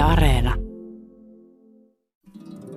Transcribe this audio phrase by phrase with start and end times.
[0.00, 0.54] Areena.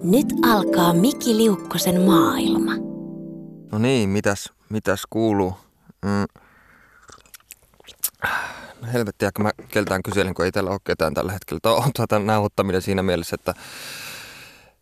[0.04, 2.72] Nyt alkaa Miki Liukkosen maailma.
[3.72, 5.54] No niin, mitäs, mitäs kuuluu?
[6.06, 6.26] Mm.
[8.82, 11.60] No helvettiä, kun mä keltään kyselin, kun ei täällä ole ketään tällä hetkellä.
[11.60, 13.54] Tämä on tuota nauhoittaminen siinä mielessä, että,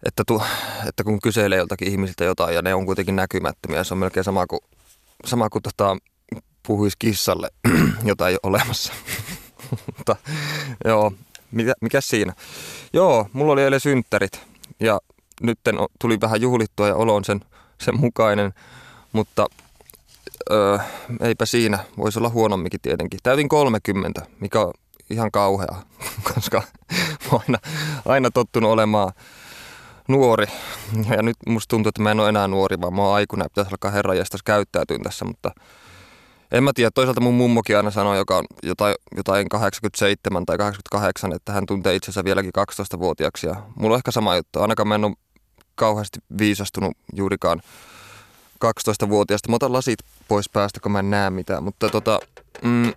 [0.06, 0.42] että, tu,
[0.88, 4.48] että kun kyselee joltakin ihmisiltä jotain ja ne on kuitenkin näkymättömiä, se on melkein sama
[4.48, 4.62] kuin,
[5.26, 5.98] sama kuin tota,
[6.68, 7.50] puhuisi kissalle,
[8.04, 8.94] jota ei ole olemassa.
[9.98, 10.16] Mutta
[10.86, 11.12] joo,
[11.52, 12.34] mikä, mikä siinä?
[12.94, 14.42] Joo, mulla oli eilen synttärit
[14.80, 15.00] ja
[15.42, 15.60] nyt
[16.00, 17.42] tuli vähän juhlittua ja olo on sen,
[17.78, 18.54] sen mukainen,
[19.12, 19.48] mutta
[20.52, 20.78] öö,
[21.22, 21.80] eipä siinä.
[21.98, 23.20] Voisi olla huonommikin tietenkin.
[23.24, 24.74] Täytin 30, mikä on
[25.10, 25.76] ihan kauhea,
[26.34, 26.64] koska
[27.32, 27.58] mä aina,
[28.06, 29.12] aina tottunut olemaan
[30.08, 30.48] nuori.
[31.16, 33.50] Ja nyt musta tuntuu, että mä en ole enää nuori, vaan mä oon aikuinen ja
[33.50, 35.52] pitäisi alkaa herranjestas käyttäytyä tässä, mutta
[36.52, 36.92] en mä tiedä.
[36.92, 41.96] Toisaalta mun mummokin aina sanoi, joka on jotain, jotain 87 tai 88, että hän tuntee
[41.96, 43.48] itsensä vieläkin 12-vuotiaaksi.
[43.48, 44.62] Ja mulla on ehkä sama juttu.
[44.62, 45.16] Ainakaan mä en ole
[45.76, 47.62] kauheasti viisastunut juurikaan
[48.66, 49.50] 12-vuotiaasta.
[49.50, 51.64] Mä otan lasit pois päästä, kun mä en näe mitään.
[51.64, 52.20] Mutta tota,
[52.62, 52.94] mm,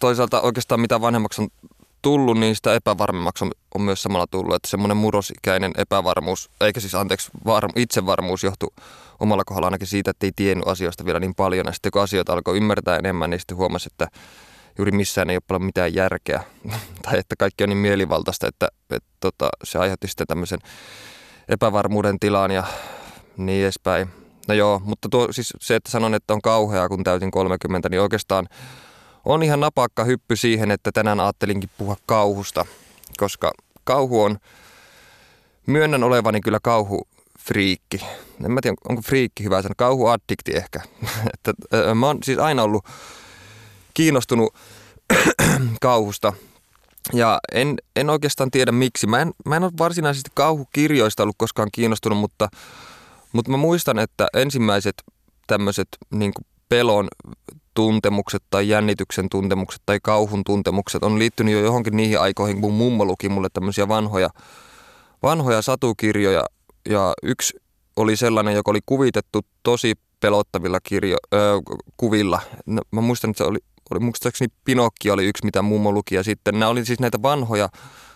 [0.00, 1.48] toisaalta oikeastaan mitä vanhemmaksi on
[2.02, 4.54] tullut, niin sitä epävarmemmaksi on, on myös samalla tullut.
[4.54, 8.72] Että semmoinen murrosikäinen epävarmuus, eikä siis anteeksi, varm, itsevarmuus johtuu
[9.20, 11.66] omalla kohdalla ainakin siitä, että ei tiennyt asioista vielä niin paljon.
[11.66, 14.08] Ja sitten kun asioita alkoi ymmärtää enemmän, niin sitten huomasi, että
[14.78, 16.44] juuri missään ei ole paljon mitään järkeä.
[17.02, 20.58] tai että kaikki on niin mielivaltaista, että, että, tota, se aiheutti sitten tämmöisen
[21.48, 22.64] epävarmuuden tilaan ja
[23.36, 24.08] niin edespäin.
[24.48, 28.00] No joo, mutta tuo, siis se, että sanon, että on kauheaa, kun täytin 30, niin
[28.00, 28.48] oikeastaan
[29.24, 32.66] on ihan napakka hyppy siihen, että tänään ajattelinkin puhua kauhusta,
[33.16, 33.52] koska
[33.84, 34.38] kauhu on,
[35.66, 37.08] myönnän olevani kyllä kauhu
[37.46, 38.00] friikki.
[38.44, 40.80] En mä tiedä, onko friikki hyvä sanoa, kauhuaddikti ehkä.
[41.34, 41.52] että,
[41.94, 42.84] mä oon siis aina ollut
[43.94, 44.54] kiinnostunut
[45.80, 46.32] kauhusta
[47.12, 49.06] ja en, en oikeastaan tiedä miksi.
[49.06, 52.48] Mä en, mä en ole varsinaisesti kauhukirjoista ollut koskaan kiinnostunut, mutta,
[53.32, 55.02] mutta mä muistan, että ensimmäiset
[55.46, 56.32] tämmöiset niin
[56.68, 57.08] pelon
[57.74, 63.04] tuntemukset tai jännityksen tuntemukset tai kauhun tuntemukset on liittynyt jo johonkin niihin aikoihin, kun mummo
[63.04, 64.28] luki mulle tämmöisiä vanhoja,
[65.22, 66.44] vanhoja satukirjoja.
[66.88, 67.60] Ja yksi
[67.96, 71.38] oli sellainen, joka oli kuvitettu tosi pelottavilla kirjo, ö,
[71.96, 72.40] kuvilla.
[72.66, 73.58] No, mä muistan, että se oli
[73.90, 76.14] oli muistaakseni Pinokki oli yksi, mitä mummo luki.
[76.14, 77.68] Ja sitten nämä oli siis näitä vanhoja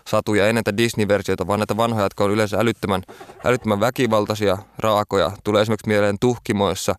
[0.07, 3.01] satuja, ei näitä Disney-versioita, vaan näitä vanhoja, jotka on yleensä älyttömän,
[3.43, 5.31] älyttömän väkivaltaisia, raakoja.
[5.43, 6.95] Tulee esimerkiksi mieleen tuhkimoissa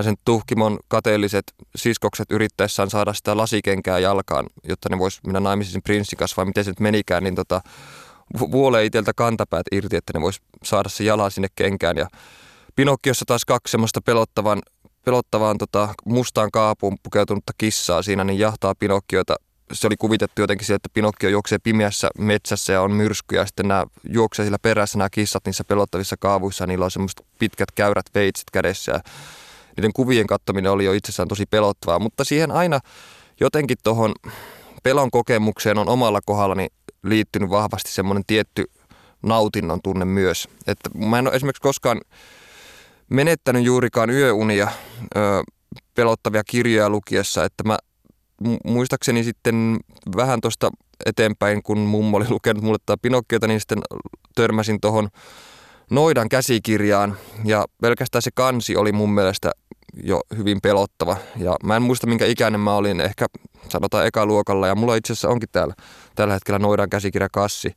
[0.00, 1.44] sen tuhkimon kateelliset
[1.76, 6.64] siskokset yrittäessään saada sitä lasikenkää jalkaan, jotta ne vois mennä naimisiin prinssin kanssa, vai miten
[6.64, 7.60] se nyt menikään, niin tota,
[8.38, 11.96] vuolee itseltä kantapäät irti, että ne vois saada se jala sinne kenkään.
[11.96, 12.06] Ja
[12.76, 14.62] Pinokkiossa taas kaksi semmoista pelottavan
[15.04, 19.36] pelottavaan tota, mustaan kaapuun pukeutunutta kissaa siinä, niin jahtaa Pinokkiota.
[19.72, 23.68] Se oli kuvitettu jotenkin sieltä, että Pinokkio juoksee pimeässä metsässä ja on myrsky ja sitten
[23.68, 26.66] nämä juoksee sillä perässä nämä kissat niissä pelottavissa kaavuissa.
[26.66, 29.00] Niillä on semmoiset pitkät käyrät veitsit kädessä ja
[29.76, 32.80] niiden kuvien kattominen oli jo itsessään tosi pelottavaa, mutta siihen aina
[33.40, 34.14] jotenkin tuohon
[34.82, 36.66] pelon kokemukseen on omalla kohdallani
[37.02, 38.64] liittynyt vahvasti semmoinen tietty
[39.22, 40.48] nautinnon tunne myös.
[40.66, 42.00] Että mä en ole esimerkiksi koskaan
[43.08, 44.68] menettänyt juurikaan yöunia
[45.16, 45.20] ö,
[45.94, 47.78] pelottavia kirjoja lukiessa, että mä
[48.64, 49.78] muistaakseni sitten
[50.16, 50.70] vähän tuosta
[51.06, 53.78] eteenpäin, kun mummo oli lukenut mulle tämä Pinokkiota, niin sitten
[54.34, 55.08] törmäsin tuohon
[55.90, 59.52] Noidan käsikirjaan ja pelkästään se kansi oli mun mielestä
[60.02, 61.16] jo hyvin pelottava.
[61.36, 63.26] Ja mä en muista minkä ikäinen mä olin, ehkä
[63.68, 65.74] sanotaan ekaluokalla ja mulla itse asiassa onkin täällä
[66.14, 67.72] tällä hetkellä Noidan käsikirjakassi,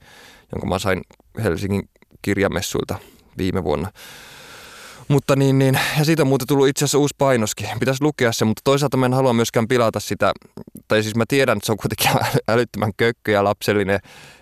[0.52, 1.02] jonka mä sain
[1.44, 1.90] Helsingin
[2.22, 2.96] kirjamessuilta
[3.38, 3.92] viime vuonna.
[5.08, 7.68] Mutta niin, niin, ja siitä on muuten tullut itse asiassa uusi painoskin.
[7.80, 10.34] Pitäisi lukea se, mutta toisaalta mä en halua myöskään pilata sitä,
[10.88, 12.22] tai siis mä tiedän, että se on kuitenkin
[12.54, 14.00] älyttömän kökkö ja lapsellinen,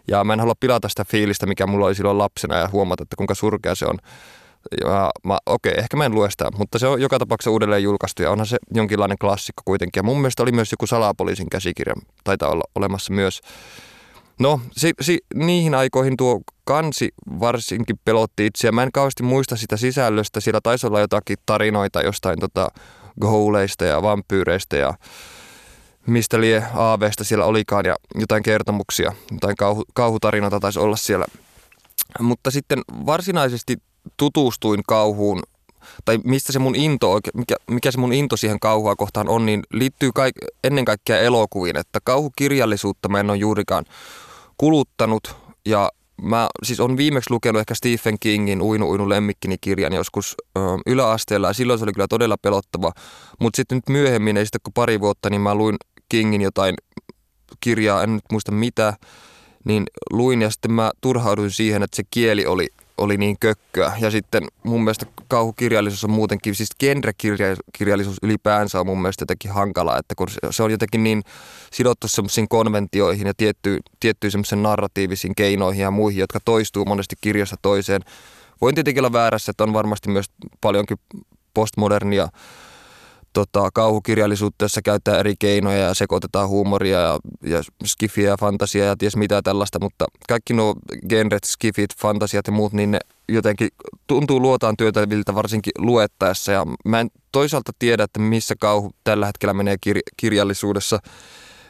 [0.07, 3.15] ja mä en halua pilata sitä fiilistä, mikä mulla oli silloin lapsena, ja huomata, että
[3.15, 3.97] kuinka surkea se on.
[4.83, 8.23] Ja mä, okei, ehkä mä en lue sitä, mutta se on joka tapauksessa uudelleen julkaistu,
[8.23, 9.99] ja onhan se jonkinlainen klassikko kuitenkin.
[9.99, 13.41] Ja mun mielestä oli myös joku salapoliisin käsikirja, taitaa olla olemassa myös.
[14.39, 17.09] No, si, si, niihin aikoihin tuo kansi
[17.39, 18.71] varsinkin pelotti itseä.
[18.71, 20.39] Mä en kauheasti muista sitä sisällöstä.
[20.39, 22.67] Siellä taisi olla jotakin tarinoita jostain tota,
[23.21, 24.93] gouleista ja vampyyreistä ja
[26.07, 31.25] mistä lie aaveista siellä olikaan ja jotain kertomuksia, jotain kauhu, kauhutarinoita taisi olla siellä.
[32.19, 33.77] Mutta sitten varsinaisesti
[34.17, 35.39] tutustuin kauhuun,
[36.05, 39.63] tai mistä se mun into, mikä, mikä se mun into siihen kauhua kohtaan on, niin
[39.73, 43.85] liittyy kaik, ennen kaikkea elokuviin, että kauhukirjallisuutta mä en ole juurikaan
[44.57, 50.35] kuluttanut ja mä siis on viimeksi lukenut ehkä Stephen Kingin Uinu Uinu lemmikkini kirjan joskus
[50.57, 52.91] ö, yläasteella ja silloin se oli kyllä todella pelottava.
[53.39, 55.75] Mutta sitten nyt myöhemmin, ei sitten kuin pari vuotta, niin mä luin
[56.09, 56.75] Kingin jotain
[57.59, 58.93] kirjaa, en nyt muista mitä.
[59.65, 62.67] niin luin ja sitten mä turhauduin siihen, että se kieli oli,
[62.97, 63.93] oli niin kökköä.
[63.99, 69.97] Ja sitten mun mielestä kauhukirjallisuus on muutenkin, siis genrekirjallisuus ylipäänsä on mun mielestä jotenkin hankalaa,
[69.97, 71.23] että kun se on jotenkin niin
[71.73, 77.55] sidottu semmoisiin konventioihin ja tiettyihin tietty semmoisiin narratiivisiin keinoihin ja muihin, jotka toistuu monesti kirjasta
[77.61, 78.01] toiseen.
[78.61, 80.25] Voin tietenkin olla väärässä, että on varmasti myös
[80.61, 80.97] paljonkin
[81.53, 82.27] postmodernia
[83.33, 88.97] tota, kauhukirjallisuutta, jossa käyttää eri keinoja ja sekoitetaan huumoria ja, ja skifiä ja fantasiaa ja
[88.97, 90.75] ties mitä tällaista, mutta kaikki nuo
[91.09, 92.99] genret, skifit, fantasiat ja muut, niin ne
[93.29, 93.69] jotenkin
[94.07, 96.51] tuntuu luotaan työtäviltä varsinkin luettaessa.
[96.51, 100.99] Ja mä en toisaalta tiedä, että missä kauhu tällä hetkellä menee kir- kirjallisuudessa,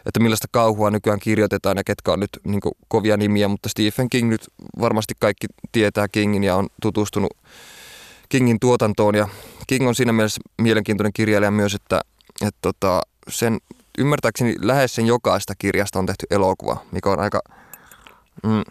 [0.05, 4.29] että millaista kauhua nykyään kirjoitetaan ja ketkä on nyt niin kovia nimiä, mutta Stephen King
[4.29, 4.41] nyt
[4.79, 7.31] varmasti kaikki tietää Kingin ja on tutustunut
[8.31, 9.27] Kingin tuotantoon ja
[9.67, 12.01] King on siinä mielessä mielenkiintoinen kirjailija myös, että,
[12.41, 13.57] että tota, sen
[13.97, 17.41] ymmärtääkseni lähes sen jokaista kirjasta on tehty elokuva, mikä on aika
[18.43, 18.63] mm,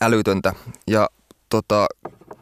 [0.00, 0.54] älytöntä.
[0.86, 1.08] Ja
[1.48, 1.86] tota,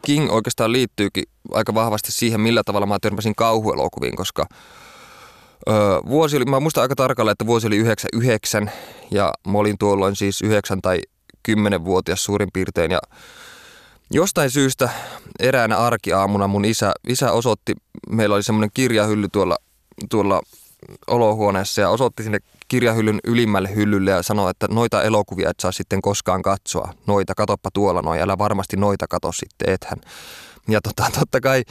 [0.01, 4.45] King oikeastaan liittyykin aika vahvasti siihen, millä tavalla mä törmäsin kauhuelokuviin, koska
[5.69, 5.75] öö,
[6.07, 8.71] vuosi oli, mä muistan aika tarkalleen, että vuosi oli 99
[9.11, 10.99] ja mä olin tuolloin siis 9 tai
[11.49, 12.99] 10-vuotias suurin piirtein ja
[14.13, 14.89] Jostain syystä
[15.39, 17.73] eräänä arkiaamuna mun isä, isä osoitti,
[18.09, 19.57] meillä oli semmoinen kirjahylly tuolla,
[20.09, 20.41] tuolla
[21.07, 26.01] olohuoneessa ja osoitti sinne kirjahyllyn ylimmälle hyllylle ja sanoi, että noita elokuvia et saa sitten
[26.01, 26.93] koskaan katsoa.
[27.07, 29.97] Noita, katoppa tuolla noin, älä varmasti noita kato sitten, ethän.
[30.67, 31.63] Ja tota, totta kai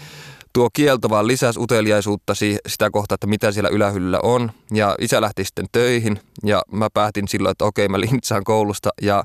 [0.53, 2.35] tuo kielto vaan lisäsi uteliaisuutta
[2.67, 4.53] sitä kohtaa, että mitä siellä ylähyllyllä on.
[4.73, 9.25] Ja isä lähti sitten töihin ja mä päätin silloin, että okei mä lintsaan koulusta ja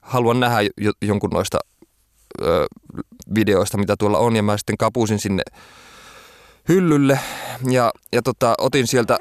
[0.00, 0.58] haluan nähdä
[1.02, 1.58] jonkun noista
[2.42, 2.66] ö,
[3.34, 5.42] videoista, mitä tuolla on, ja mä sitten kapusin sinne
[6.68, 7.20] hyllylle,
[7.70, 9.18] ja, ja tota, otin sieltä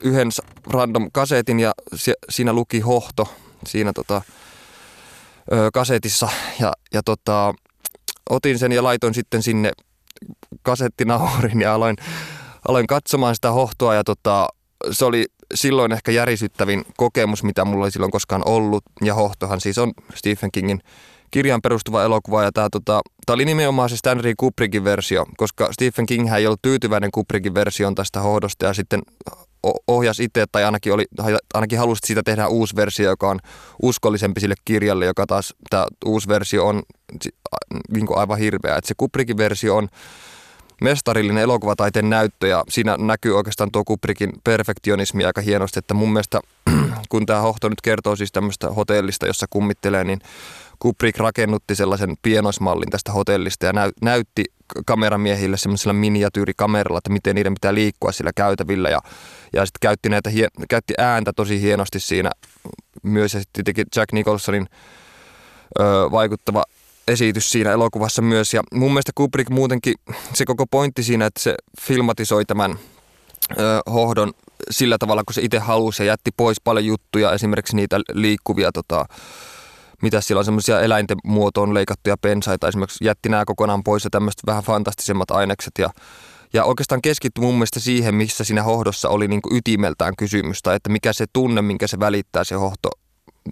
[0.00, 0.28] yhden
[0.66, 3.28] random kasetin, ja si, siinä luki hohto
[3.66, 4.22] siinä tota,
[5.52, 6.28] ö, kasetissa,
[6.60, 7.54] ja, ja tota,
[8.30, 9.72] otin sen ja laitoin sitten sinne
[10.62, 11.96] kasettinaurin ja aloin,
[12.68, 14.48] aloin katsomaan sitä hohtoa ja tota,
[14.90, 18.84] se oli silloin ehkä järisyttävin kokemus, mitä mulla oli silloin koskaan ollut.
[19.00, 20.82] Ja hohtohan siis on Stephen Kingin
[21.32, 23.00] kirjaan perustuva elokuva ja tämä tota,
[23.30, 28.20] oli nimenomaan se Stanley Kubrickin versio, koska Stephen King ei ollut tyytyväinen Kubrickin versioon tästä
[28.20, 29.02] hohdosta ja sitten
[29.88, 31.04] ohjasi itse tai ainakin, oli,
[31.54, 33.38] ainakin halusi siitä tehdä uusi versio, joka on
[33.82, 36.82] uskollisempi sille kirjalle, joka taas tämä uusi versio on
[37.92, 38.76] niin aivan hirveä.
[38.76, 39.88] Et se Kubrickin versio on
[40.80, 46.40] mestarillinen elokuvataiteen näyttö ja siinä näkyy oikeastaan tuo Kubrickin perfektionismi aika hienosti, että mun mielestä
[47.10, 50.20] kun tämä hohto nyt kertoo siis tämmöistä hotellista, jossa kummittelee, niin
[50.82, 54.44] Kubrick rakennutti sellaisen pienoismallin tästä hotellista ja näy, näytti
[54.86, 59.00] kameramiehille semmoisella miniatyyrikameralla, että miten niiden pitää liikkua sillä käytävillä ja,
[59.52, 60.30] ja sitten käytti, näitä,
[60.68, 62.30] käytti ääntä tosi hienosti siinä
[63.02, 64.66] myös ja sitten Jack Nicholsonin
[65.80, 66.64] ö, vaikuttava
[67.08, 69.94] esitys siinä elokuvassa myös ja mun mielestä Kubrick muutenkin
[70.34, 72.78] se koko pointti siinä, että se filmatisoi tämän
[73.50, 74.32] ö, hohdon
[74.70, 79.06] sillä tavalla, kun se itse halusi ja jätti pois paljon juttuja, esimerkiksi niitä liikkuvia tota,
[80.02, 84.40] mitä siellä on semmoisia eläinten muotoon leikattuja pensaita esimerkiksi jätti nämä kokonaan pois ja tämmöiset
[84.46, 85.90] vähän fantastisemmat ainekset ja
[86.54, 90.90] ja oikeastaan keskittyi mun mielestä siihen, missä siinä hohdossa oli niin kuin ytimeltään kysymystä, että
[90.90, 92.90] mikä se tunne, minkä se välittää se hohto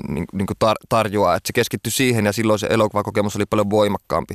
[0.08, 1.34] niin, niin kuin tar- tarjoaa.
[1.34, 4.34] Että se keskittyi siihen ja silloin se elokuvakokemus oli paljon voimakkaampi.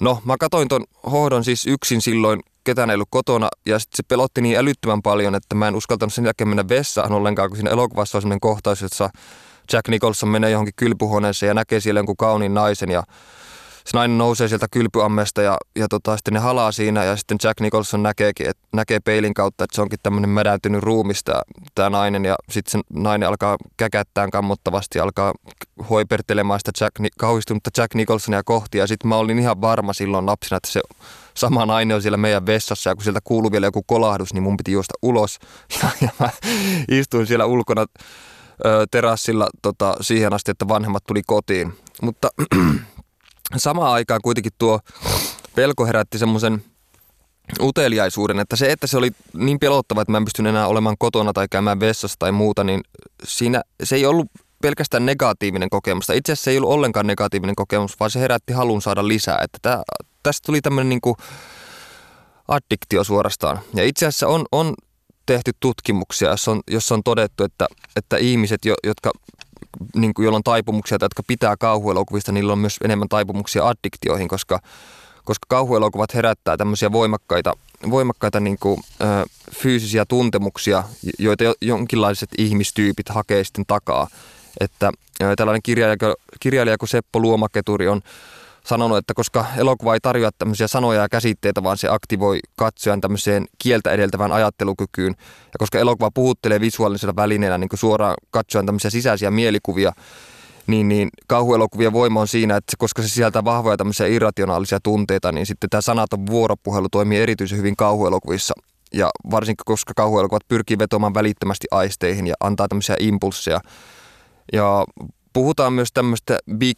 [0.00, 4.02] No, mä katsoin ton hohdon siis yksin silloin, ketään ei ollut kotona, ja sit se
[4.08, 7.70] pelotti niin älyttömän paljon, että mä en uskaltanut sen jälkeen mennä vessaan ollenkaan, kun siinä
[7.70, 9.10] elokuvassa on sellainen kohtaus, että
[9.72, 13.02] Jack Nicholson menee johonkin kylpyhuoneeseen ja näkee siellä jonkun kauniin naisen ja
[13.86, 17.60] se nainen nousee sieltä kylpyammesta ja, ja tota, sitten ne halaa siinä ja sitten Jack
[17.60, 21.42] Nicholson näkeekin, et, näkee peilin kautta, että se onkin tämmöinen mädäntynyt ruumista
[21.74, 25.34] tämä nainen ja sitten se nainen alkaa käkättään kammottavasti ja alkaa
[25.90, 30.56] hoipertelemaan sitä Jack, kauhistunutta Jack Nicholsonia kohti ja sitten mä olin ihan varma silloin lapsena,
[30.56, 30.80] että se
[31.34, 34.56] sama nainen on siellä meidän vessassa ja kun sieltä kuuluu vielä joku kolahdus, niin mun
[34.56, 35.38] piti juosta ulos.
[35.82, 36.30] Ja, ja mä
[36.88, 37.86] istuin siellä ulkona
[38.90, 41.72] terassilla tota, siihen asti, että vanhemmat tuli kotiin.
[42.02, 42.28] Mutta
[43.56, 44.80] samaan aikaan kuitenkin tuo
[45.54, 46.64] pelko herätti semmoisen
[47.60, 51.32] uteliaisuuden, että se, että se oli niin pelottava, että mä en pystyn enää olemaan kotona
[51.32, 52.80] tai käymään vessassa tai muuta, niin
[53.24, 54.26] siinä se ei ollut
[54.62, 56.10] pelkästään negatiivinen kokemus.
[56.10, 59.38] Itse asiassa se ei ollut ollenkaan negatiivinen kokemus, vaan se herätti halun saada lisää.
[59.42, 59.82] Että tää,
[60.22, 61.16] tästä tuli tämmöinen niin
[62.48, 63.58] addiktio suorastaan.
[63.74, 64.74] Ja itse asiassa on, on
[65.26, 67.66] tehty tutkimuksia, jossa on, jossa on todettu, että,
[67.96, 69.10] että ihmiset, jotka
[69.94, 74.28] niin kuin, joilla on taipumuksia tai jotka pitää kauhuelokuvista, niillä on myös enemmän taipumuksia addiktioihin,
[74.28, 74.60] koska,
[75.24, 77.52] koska kauhuelokuvat herättää tämmöisiä voimakkaita,
[77.90, 79.04] voimakkaita niin kuin, ö,
[79.54, 80.84] fyysisiä tuntemuksia,
[81.18, 84.08] joita jonkinlaiset ihmistyypit hakee sitten takaa.
[84.60, 84.92] että
[85.36, 88.02] tällainen kirjailija, kirjailija kuin Seppo Luomaketuri on
[88.66, 93.46] sanonut, että koska elokuva ei tarjoa tämmöisiä sanoja ja käsitteitä, vaan se aktivoi katsojan tämmöiseen
[93.58, 95.14] kieltä edeltävään ajattelukykyyn.
[95.18, 99.92] Ja koska elokuva puhuttelee visuaalisella välineellä niin suoraan katsojan tämmöisiä sisäisiä mielikuvia,
[100.66, 105.46] niin, niin kauhuelokuvien voima on siinä, että koska se sisältää vahvoja tämmöisiä irrationaalisia tunteita, niin
[105.46, 108.54] sitten tämä sanaton vuoropuhelu toimii erityisen hyvin kauhuelokuvissa.
[108.94, 113.60] Ja varsinkin koska kauhuelokuvat pyrkii vetomaan välittömästi aisteihin ja antaa tämmöisiä impulsseja.
[114.52, 114.84] Ja
[115.32, 116.76] puhutaan myös tämmöistä big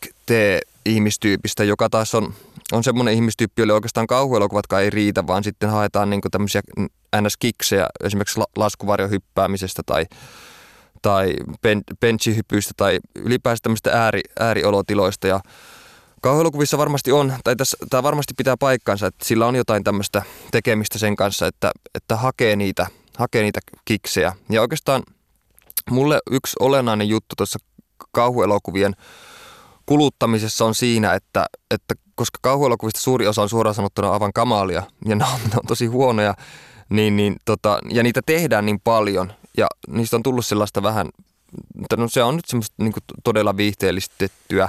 [0.88, 2.34] T-ihmistyypistä, joka taas on,
[2.72, 6.60] on semmoinen ihmistyyppi, jolle oikeastaan kauhuelokuvatkaan ei riitä, vaan sitten haetaan niin tämmöisiä
[7.20, 10.06] ns-kiksejä esimerkiksi laskuvarjohyppäämisestä tai
[11.02, 11.34] tai
[12.00, 15.26] benchihypyistä tai ylipäänsä tämmöistä ääri, ääriolotiloista.
[15.26, 15.40] Ja
[16.22, 20.98] kauhuelokuvissa varmasti on, tai tässä, tämä varmasti pitää paikkansa, että sillä on jotain tämmöistä tekemistä
[20.98, 22.86] sen kanssa, että, että hakee, niitä,
[23.18, 24.32] hakee niitä kiksejä.
[24.50, 25.02] Ja oikeastaan
[25.90, 27.58] mulle yksi olennainen juttu tuossa
[28.12, 28.94] kauhuelokuvien
[29.88, 35.16] kuluttamisessa on siinä, että, että koska kauhuelokuvista suuri osa on suoraan sanottuna aivan kamalia ja
[35.16, 36.34] ne on, ne on tosi huonoja,
[36.88, 41.08] niin, niin tota, ja niitä tehdään niin paljon, ja niistä on tullut sellaista vähän,
[41.96, 42.92] no se on nyt semmoista niin
[43.24, 44.68] todella viihteellistettyä,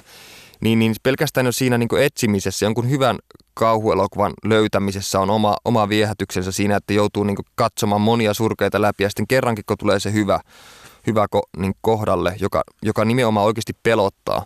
[0.61, 3.17] niin, niin pelkästään jo siinä niin etsimisessä, jonkun hyvän
[3.53, 9.09] kauhuelokuvan löytämisessä on oma, oma viehätyksensä siinä, että joutuu niin katsomaan monia surkeita läpi ja
[9.09, 10.39] sitten kerrankin, kun tulee se hyvä,
[11.07, 14.45] hyvä ko, niin kohdalle, joka, joka nimenomaan oikeasti pelottaa,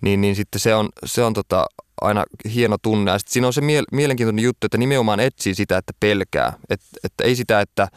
[0.00, 1.66] niin, niin sitten se on, se on tota,
[2.00, 3.10] aina hieno tunne.
[3.10, 6.52] Ja sitten siinä on se mie- mielenkiintoinen juttu, että nimenomaan etsii sitä, että pelkää.
[6.70, 7.88] Et, että ei sitä, että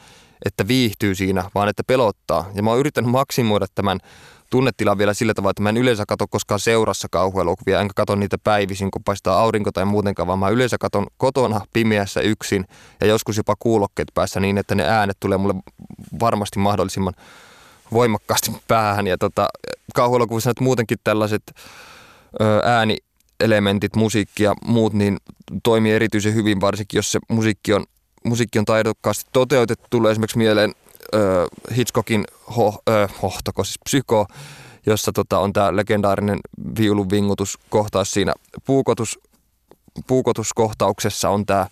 [0.46, 2.50] että viihtyy siinä, vaan että pelottaa.
[2.56, 4.00] Ja mä oon yrittänyt maksimoida tämän
[4.50, 8.38] tunnetilan vielä sillä tavalla, että mä en yleensä katso koskaan seurassa kauhuelokuvia, enkä katso niitä
[8.38, 12.66] päivisin, kun paistaa aurinko tai muutenkaan, vaan mä yleensä katson kotona pimeässä yksin
[13.02, 15.56] ja joskus jopa kuulokkeet päässä niin, että ne äänet tulee mulle
[16.20, 17.14] varmasti mahdollisimman
[17.94, 19.08] voimakkaasti päähän.
[19.08, 19.48] Ja tota,
[19.96, 21.44] kauhuelokuvissa nyt muutenkin tällaiset
[22.64, 25.18] äänielementit, musiikki ja muut, niin
[25.64, 27.86] toimii erityisen hyvin, varsinkin jos se musiikki on
[28.24, 29.88] musiikki on taidokkaasti toteutettu.
[29.90, 30.76] Tulee esimerkiksi mieleen
[31.16, 31.22] äh,
[31.78, 32.26] Hitchcockin
[32.58, 34.26] ho, äh, hohtoko, siis psyko,
[34.86, 36.40] jossa tota, on tämä legendaarinen
[36.78, 38.34] viulun vingutuskohtaus siinä
[38.66, 39.20] puukotus,
[40.08, 41.68] puukotuskohtauksessa on tämä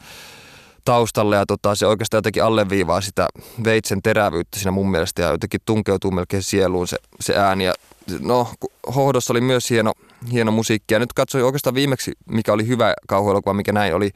[0.86, 3.28] taustalle ja tota, se oikeastaan jotenkin alleviivaa sitä
[3.64, 7.66] veitsen terävyyttä siinä mun mielestä ja jotenkin tunkeutuu melkein sieluun se, se ääni.
[7.66, 7.74] Ja,
[8.20, 8.48] no,
[8.96, 9.94] hohdossa oli myös hieno,
[10.32, 10.94] hieno musiikki.
[10.94, 14.12] Ja nyt katsoin oikeastaan viimeksi, mikä oli hyvä kauhuelokuva, mikä näin oli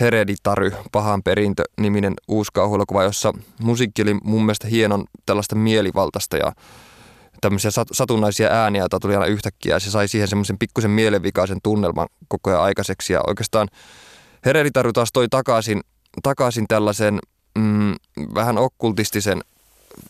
[0.00, 6.52] Hereditary, pahan perintö niminen uusi kauhuelokuva, jossa musiikki oli mun mielestä hienon tällaista mielivaltaista ja
[7.40, 9.74] tämmöisiä satunnaisia ääniä, joita tuli aina yhtäkkiä.
[9.74, 13.12] Ja se sai siihen semmoisen pikkusen mielenvikaisen tunnelman koko ajan aikaiseksi.
[13.12, 13.68] Ja oikeastaan
[14.44, 15.80] Hereditary taas toi takaisin,
[16.22, 17.18] takaisin tällaisen
[17.58, 17.94] mm,
[18.34, 19.40] vähän okkultistisen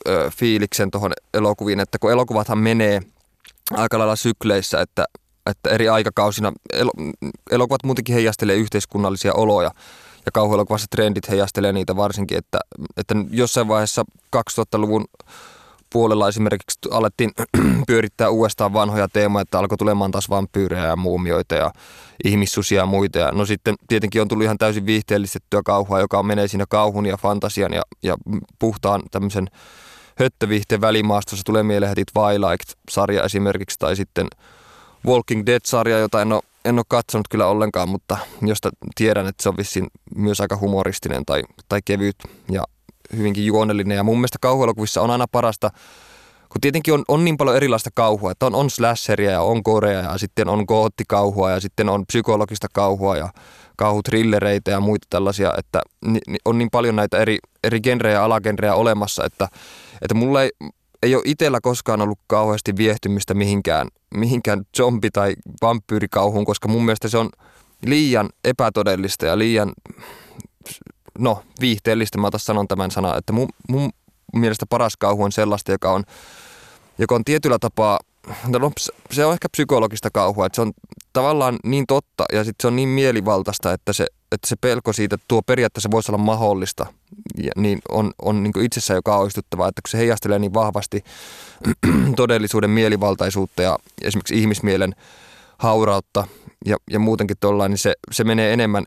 [0.09, 3.01] ö, fiiliksen tuohon elokuviin, että kun elokuvathan menee
[3.71, 5.05] aika lailla sykleissä, että
[5.47, 6.53] että eri aikakausina
[7.51, 9.71] elokuvat muutenkin heijastelee yhteiskunnallisia oloja
[10.27, 12.59] ja kauhuelokuvassa trendit heijastelee niitä varsinkin, että,
[12.97, 14.05] että jossain vaiheessa
[14.37, 15.05] 2000-luvun
[15.93, 17.31] puolella esimerkiksi alettiin
[17.87, 21.73] pyörittää uudestaan vanhoja teemoja, että alkoi tulemaan taas vampyyrejä ja muumioita ja
[22.25, 23.19] ihmissusia ja muita.
[23.19, 27.17] Ja no sitten tietenkin on tullut ihan täysin viihteellistettyä kauhua, joka menee siinä kauhun ja
[27.17, 28.17] fantasian ja, ja
[28.59, 29.47] puhtaan tämmöisen
[30.19, 31.45] höttöviihteen välimaastossa.
[31.45, 34.27] Tulee mieleen heti Twilight-sarja esimerkiksi tai sitten–
[35.07, 39.49] Walking Dead-sarja, jota en ole, en ole katsonut kyllä ollenkaan, mutta josta tiedän, että se
[39.49, 42.17] on vissiin myös aika humoristinen tai, tai kevyt
[42.51, 42.65] ja
[43.17, 43.97] hyvinkin juonellinen.
[43.97, 45.71] Ja mun mielestä kauhuelokuvissa on aina parasta,
[46.49, 50.01] kun tietenkin on, on niin paljon erilaista kauhua, että on, on slasheria ja on korea
[50.01, 53.29] ja sitten on goottikauhua ja sitten on psykologista kauhua ja
[53.81, 55.83] kauhutrillereitä ja muita tällaisia, että
[56.45, 59.49] on niin paljon näitä eri, eri genrejä ja alagenrejä olemassa, että,
[60.03, 60.51] että mulla ei,
[61.03, 67.09] ei ole itsellä koskaan ollut kauheasti viehtymistä mihinkään, mihinkään zombi- tai vampyyrikauhuun, koska mun mielestä
[67.09, 67.31] se on
[67.87, 69.73] liian epätodellista ja liian,
[71.19, 73.91] no viihteellistä, mä taas sanon tämän sanan, että mun, mun
[74.37, 76.05] mielestä paras kauhu on sellaista, joka on,
[76.99, 77.99] joka on tietyllä tapaa,
[78.47, 78.73] no,
[79.11, 80.73] se on ehkä psykologista kauhua, että se on
[81.13, 85.15] tavallaan niin totta ja sitten se on niin mielivaltaista, että se, että se pelko siitä,
[85.15, 86.87] että tuo periaatteessa voisi olla mahdollista,
[87.43, 91.05] ja niin on, on niin itsessään jo kauhistuttavaa, että kun se heijastelee niin vahvasti
[92.17, 94.95] todellisuuden mielivaltaisuutta ja esimerkiksi ihmismielen
[95.59, 96.27] haurautta
[96.67, 98.85] ja, ja muutenkin tuollain, niin se, se menee enemmän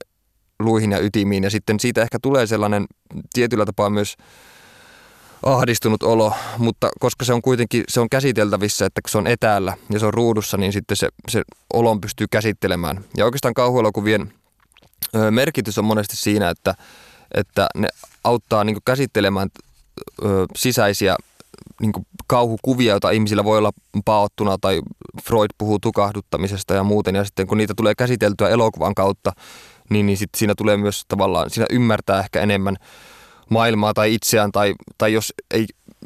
[0.59, 1.43] luihin ja ytimiin.
[1.43, 2.85] Ja sitten siitä ehkä tulee sellainen
[3.33, 4.15] tietyllä tapaa myös
[5.43, 9.77] ahdistunut olo, mutta koska se on kuitenkin se on käsiteltävissä, että kun se on etäällä
[9.89, 11.41] ja se on ruudussa, niin sitten se, se
[11.73, 13.05] olon pystyy käsittelemään.
[13.17, 14.33] Ja oikeastaan kauhuelokuvien
[15.29, 16.75] merkitys on monesti siinä, että,
[17.33, 17.87] että ne
[18.23, 19.49] auttaa niin käsittelemään
[20.55, 21.15] sisäisiä
[21.81, 21.91] niin
[22.27, 23.71] kauhukuvia, joita ihmisillä voi olla
[24.05, 24.81] paottuna tai
[25.23, 27.15] Freud puhuu tukahduttamisesta ja muuten.
[27.15, 29.31] Ja sitten kun niitä tulee käsiteltyä elokuvan kautta,
[29.89, 32.77] niin, niin sit siinä tulee myös tavallaan, siinä ymmärtää ehkä enemmän
[33.53, 35.65] maailmaa tai itseään tai, tai jos ei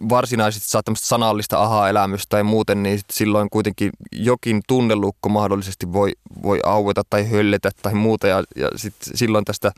[0.10, 6.12] varsinaisesti saa tämmöistä sanallista aha-elämystä tai muuten, niin silloin kuitenkin jokin tunnelukko mahdollisesti voi,
[6.44, 9.72] voi aueta tai hölletä tai muuta ja, ja sit silloin tästä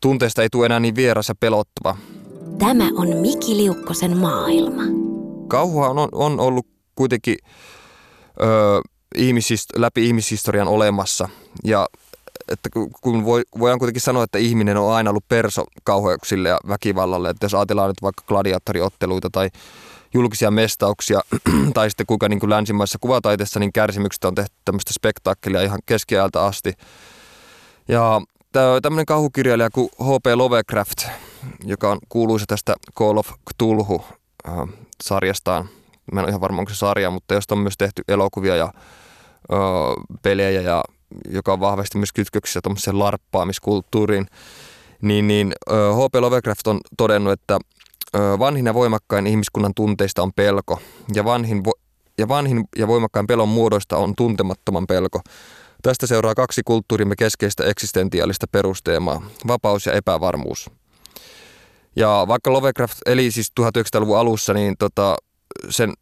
[0.00, 1.96] tunteesta ei tule enää niin vieras ja pelottava.
[2.58, 4.82] Tämä on Miki Liukkosen maailma.
[5.48, 7.36] Kauhua on, on ollut kuitenkin
[8.40, 8.80] ö,
[9.16, 11.28] ihmisist, läpi ihmishistorian olemassa
[11.64, 11.86] ja
[12.52, 17.30] että kun voi, voidaan kuitenkin sanoa, että ihminen on aina ollut perso kauheuksille ja väkivallalle,
[17.30, 19.48] että jos ajatellaan nyt vaikka gladiaattoriotteluita tai
[20.14, 21.20] julkisia mestauksia,
[21.74, 26.46] tai sitten kuinka niin kuin länsimaisessa kuvataiteessa niin kärsimyksistä on tehty tämmöistä spektaakkelia ihan keskiajalta
[26.46, 26.72] asti.
[27.88, 28.20] Ja
[28.82, 30.26] tämmöinen kauhukirjailija kuin H.P.
[30.34, 31.06] Lovecraft,
[31.64, 34.04] joka on kuuluisa tästä Call of Cthulhu
[34.48, 35.64] äh.
[36.12, 38.72] Mä en ole ihan varma, onko se sarja, mutta josta on myös tehty elokuvia ja
[39.52, 39.56] ö,
[40.22, 40.84] pelejä ja
[41.30, 44.26] joka on vahvasti myös kytköksissä tuommoiseen larppaamiskulttuuriin,
[45.02, 46.14] niin, niin H.P.
[46.14, 47.58] Lovecraft on todennut, että
[48.14, 50.80] vanhin ja voimakkain ihmiskunnan tunteista on pelko,
[51.14, 51.80] ja vanhin, vo-
[52.18, 55.20] ja vanhin ja voimakkain pelon muodoista on tuntemattoman pelko.
[55.82, 60.70] Tästä seuraa kaksi kulttuurimme keskeistä eksistentiaalista perusteemaa, vapaus ja epävarmuus.
[61.96, 65.16] Ja vaikka Lovecraft eli siis 1900-luvun alussa, niin tota,
[65.68, 65.92] sen,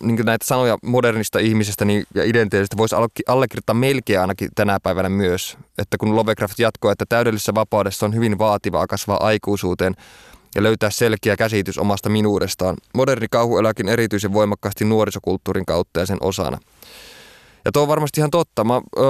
[0.00, 2.94] niin näitä sanoja modernista ihmisestä niin, ja identiteetistä voisi
[3.26, 5.58] allekirjoittaa melkein ainakin tänä päivänä myös.
[5.78, 9.94] Että kun Lovecraft jatkoi, että täydellisessä vapaudessa on hyvin vaativaa kasvaa aikuisuuteen
[10.54, 12.76] ja löytää selkeä käsitys omasta minuudestaan.
[12.94, 16.58] Moderni kauhu elääkin erityisen voimakkaasti nuorisokulttuurin kautta ja sen osana.
[17.64, 18.64] Ja tuo on varmasti ihan totta.
[18.64, 19.00] Mä, ö,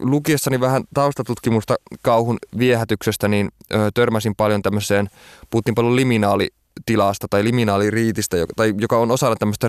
[0.00, 5.08] lukiessani vähän taustatutkimusta kauhun viehätyksestä, niin ö, törmäsin paljon tämmöiseen,
[5.50, 6.48] puhuttiin paljon liminaali
[6.86, 9.68] tilasta tai liminaaliriitistä, tai joka on osana tämmöistä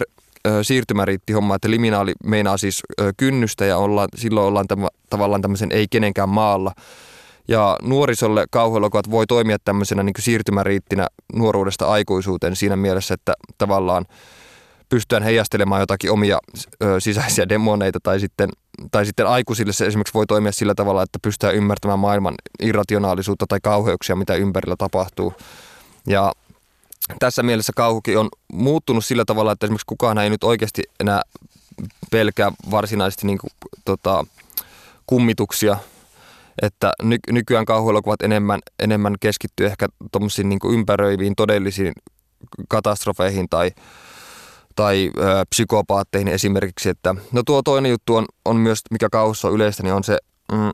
[0.61, 2.81] siirtymäriittihommaa, että liminaali meinaa siis
[3.17, 6.71] kynnystä ja ollaan, silloin ollaan tämä, tavallaan tämmöisen ei kenenkään maalla.
[7.47, 14.05] Ja nuorisolle kauhuelokuvat voi toimia tämmöisenä niin siirtymäriittinä nuoruudesta aikuisuuteen siinä mielessä, että tavallaan
[14.89, 16.39] pystytään heijastelemaan jotakin omia
[16.83, 18.49] ö, sisäisiä demoneita tai sitten,
[18.91, 23.59] tai sitten aikuisille se esimerkiksi voi toimia sillä tavalla, että pystytään ymmärtämään maailman irrationaalisuutta tai
[23.63, 25.33] kauheuksia, mitä ympärillä tapahtuu.
[26.07, 26.33] Ja
[27.19, 31.21] tässä mielessä kauhukin on muuttunut sillä tavalla, että esimerkiksi kukaan ei nyt oikeasti enää
[32.11, 33.51] pelkää varsinaisesti niin kuin,
[33.85, 34.25] tota,
[35.05, 35.77] kummituksia,
[36.61, 41.93] että ny- nykyään kauhuelokuvat enemmän, enemmän keskittyy ehkä tuommoisiin niin ympäröiviin todellisiin
[42.69, 43.71] katastrofeihin tai,
[44.75, 46.89] tai ö, psykopaatteihin esimerkiksi.
[46.89, 50.17] Että, no tuo toinen juttu on, on myös, mikä kauhussa on yleistä, niin on se
[50.51, 50.71] mm,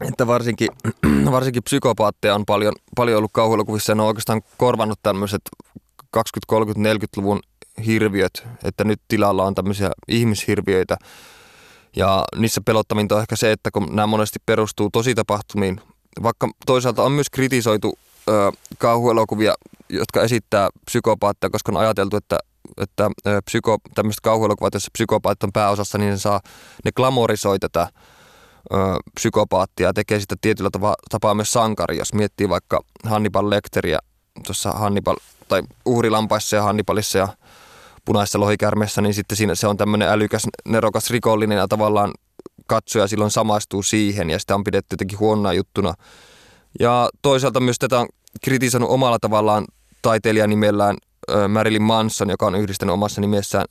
[0.00, 0.68] että varsinkin,
[1.30, 5.42] varsinkin psykopaatteja on paljon, paljon ollut kauhuelokuvissa ja ne on oikeastaan korvannut tämmöiset
[6.10, 7.40] 20, 30, 40-luvun
[7.86, 10.96] hirviöt, että nyt tilalla on tämmöisiä ihmishirviöitä.
[11.96, 15.80] Ja niissä pelottavinta on ehkä se, että kun nämä monesti perustuu tositapahtumiin,
[16.22, 19.54] vaikka toisaalta on myös kritisoitu ö, kauhuelokuvia,
[19.88, 22.38] jotka esittää psykopaatteja, koska on ajateltu, että
[22.76, 23.10] että
[23.44, 26.40] psyko, tämmöiset kauhuelokuvat, joissa psykopaatit on pääosassa, niin ne, saa,
[26.84, 27.88] ne glamorisoi tätä
[29.14, 33.98] psykopaattia ja tekee sitä tietyllä tapa, tapaa myös sankari, jos miettii vaikka Hannibal Lecteria
[34.46, 35.16] tuossa Hannibal,
[35.48, 37.28] tai uhrilampaissa ja Hannibalissa ja
[38.04, 42.12] punaisessa lohikärmessä, niin sitten siinä se on tämmöinen älykäs, nerokas rikollinen ja tavallaan
[42.66, 45.94] katsoja silloin samaistuu siihen ja sitä on pidetty jotenkin huonona juttuna.
[46.80, 48.08] Ja toisaalta myös tätä on
[48.44, 49.64] kritisoinut omalla tavallaan
[50.02, 50.96] taiteilijan nimellään
[51.48, 53.66] Marilyn Manson, joka on yhdistänyt omassa nimessään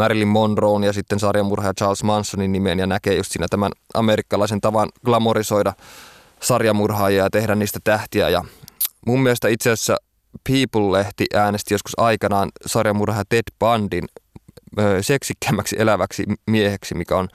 [0.00, 4.88] Marilyn Monroe ja sitten sarjamurhaaja Charles Mansonin nimeen ja näkee just siinä tämän amerikkalaisen tavan
[5.04, 5.72] glamorisoida
[6.42, 8.28] sarjamurhaajia ja tehdä niistä tähtiä.
[8.28, 8.44] Ja
[9.06, 9.96] mun mielestä itse asiassa
[10.48, 14.04] People-lehti äänesti joskus aikanaan sarjamurhaaja Ted Bundin
[15.00, 17.28] seksikkämmäksi eläväksi mieheksi, mikä on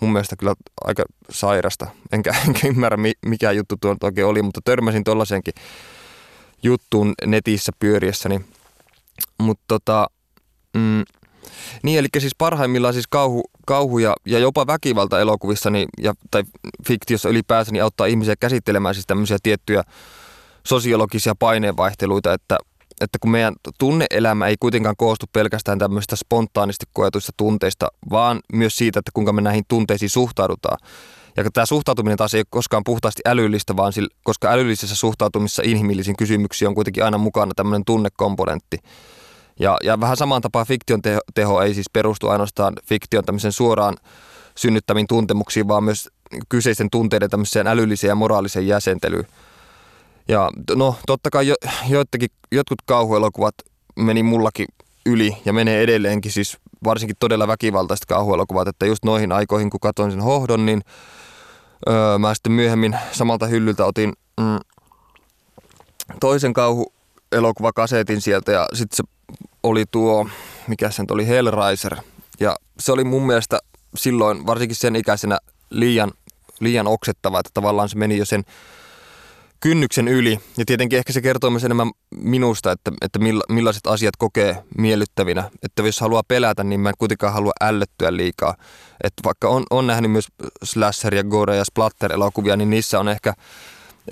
[0.00, 0.54] mun mielestä kyllä
[0.84, 1.86] aika sairasta.
[2.12, 5.54] Enkä, enkä ymmärrä mikä juttu tuo oikein oli, mutta törmäsin tuollaisenkin
[6.62, 8.40] juttuun netissä pyöriessäni.
[9.38, 10.06] Mutta tota,
[10.76, 11.02] mm,
[11.82, 16.42] niin, eli siis parhaimmillaan siis kauhu, kauhu ja, ja jopa väkivalta elokuvissa niin, ja, tai
[16.86, 19.82] fiktiossa ylipäänsä niin auttaa ihmisiä käsittelemään siis tämmöisiä tiettyjä
[20.66, 22.58] sosiologisia paineenvaihteluita, että,
[23.00, 28.98] että kun meidän tunneelämä ei kuitenkaan koostu pelkästään tämmöistä spontaanisti koetuista tunteista, vaan myös siitä,
[28.98, 30.78] että kuinka me näihin tunteisiin suhtaudutaan.
[31.36, 36.16] Ja tämä suhtautuminen taas ei ole koskaan puhtaasti älyllistä, vaan sillä, koska älyllisessä suhtautumisessa inhimillisiin
[36.16, 38.78] kysymyksiin on kuitenkin aina mukana tämmöinen tunnekomponentti.
[39.60, 43.96] Ja, ja vähän samaan tapaan fiktion teho, teho ei siis perustu ainoastaan fiktion tämmöisen suoraan
[44.54, 46.08] synnyttämiin tuntemuksiin, vaan myös
[46.48, 49.26] kyseisten tunteiden tämmöiseen älylliseen ja moraaliseen jäsentelyyn.
[50.28, 51.54] Ja no totta kai jo,
[51.88, 53.54] joitakin, jotkut kauhuelokuvat
[53.96, 54.66] meni mullakin
[55.06, 60.10] yli ja menee edelleenkin siis varsinkin todella väkivaltaiset kauhuelokuvat, että just noihin aikoihin kun katsoin
[60.10, 60.82] sen hohdon, niin
[61.88, 64.58] öö, mä sitten myöhemmin samalta hyllyltä otin mm,
[66.20, 69.19] toisen kauhuelokuvakasetin sieltä ja sitten se
[69.62, 70.28] oli tuo,
[70.66, 71.96] mikä sen oli, Hellraiser.
[72.40, 73.58] Ja se oli mun mielestä
[73.96, 75.38] silloin, varsinkin sen ikäisenä,
[75.70, 76.12] liian,
[76.60, 78.44] liian oksettava, että tavallaan se meni jo sen
[79.60, 80.40] kynnyksen yli.
[80.56, 83.18] Ja tietenkin ehkä se kertoo myös enemmän minusta, että, että
[83.48, 85.50] millaiset asiat kokee miellyttävinä.
[85.62, 88.54] Että jos haluaa pelätä, niin mä en kuitenkaan halua ällöttyä liikaa.
[89.04, 90.26] Että vaikka on, on nähnyt myös
[90.64, 93.34] slasher ja gore ja splatter-elokuvia, niin niissä on ehkä,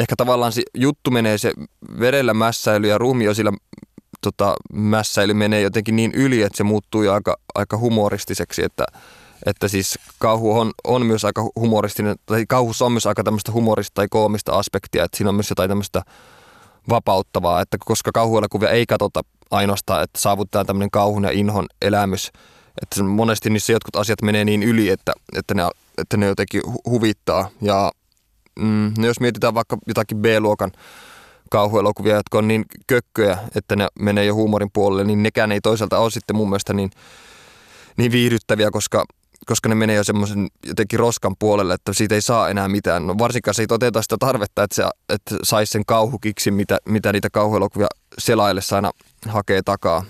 [0.00, 1.52] ehkä tavallaan se juttu menee se
[2.00, 3.52] verellä mässäily ja ruumio sillä
[4.20, 8.86] tota, mässäily menee jotenkin niin yli, että se muuttuu jo aika, aika humoristiseksi, että,
[9.46, 13.94] että siis kauhu on, on myös aika humoristinen, tai kauhussa on myös aika tämmöistä humorista
[13.94, 16.02] tai koomista aspektia, että siinä on myös jotain tämmöistä
[16.88, 22.32] vapauttavaa, että koska kauhuelokuvia ei katsota ainoastaan, että saavutetaan tämmöinen kauhun ja inhon elämys,
[22.82, 25.62] että monesti niissä jotkut asiat menee niin yli, että, että, ne,
[25.98, 27.48] että ne jotenkin huvittaa.
[27.62, 27.92] Ja
[28.58, 30.72] mm, no jos mietitään vaikka jotakin B-luokan
[31.50, 35.98] kauhuelokuvia, jotka on niin kökköjä, että ne menee jo huumorin puolelle, niin nekään ei toisaalta
[35.98, 36.90] ole sitten mun mielestä niin,
[37.96, 39.04] niin viihdyttäviä, koska,
[39.46, 43.06] koska ne menee jo semmoisen jotenkin roskan puolelle, että siitä ei saa enää mitään.
[43.06, 47.12] No varsinkaan se ei toteuta sitä tarvetta, että, se, että saisi sen kauhukiksi, mitä, mitä
[47.12, 48.90] niitä kauhuelokuvia selaillessa aina
[49.28, 50.04] hakee takaa.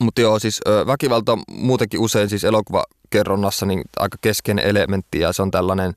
[0.00, 5.42] Mutta joo, siis väkivalta on muutenkin usein siis elokuvakerronnassa niin aika keskeinen elementti ja se
[5.42, 5.92] on tällainen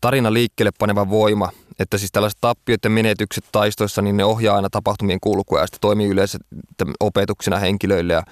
[0.00, 4.70] tarina liikkeelle paneva voima, että siis tällaiset tappiot ja menetykset taistoissa, niin ne ohjaa aina
[4.70, 6.38] tapahtumien kulkua ja sitten toimii yleensä
[7.00, 8.22] opetuksena henkilöille ja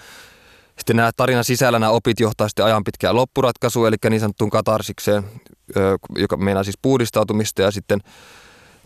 [0.78, 5.24] sitten nämä tarinan sisällä nämä opit johtaa sitten ajan pitkään loppuratkaisuun, eli niin sanottuun katarsikseen,
[6.16, 8.00] joka meinaa siis puhdistautumista ja sitten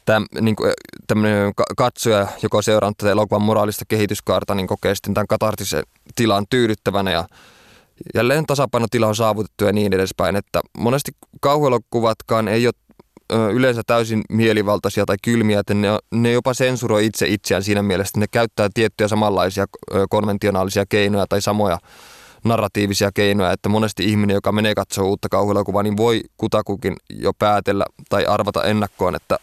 [0.05, 0.73] täm, niin kuin,
[1.07, 5.83] tämmöinen katsoja, joka on seurannut tätä elokuvan moraalista kehityskaarta, niin kokee sitten tämän katartisen
[6.17, 7.25] tilan tyydyttävänä ja
[8.15, 12.75] jälleen tasapainotila on saavutettu ja niin edespäin, että monesti kauhuelokuvatkaan ei ole
[13.53, 18.21] yleensä täysin mielivaltaisia tai kylmiä, että ne, ne jopa sensuroi itse itseään siinä mielessä, että
[18.21, 19.67] ne käyttää tiettyjä samanlaisia
[20.11, 21.79] konventionaalisia keinoja tai samoja
[22.45, 27.85] narratiivisia keinoja, että monesti ihminen, joka menee katsoa uutta kauhuelokuvaa, niin voi kutakukin jo päätellä
[28.09, 29.39] tai arvata ennakkoon, että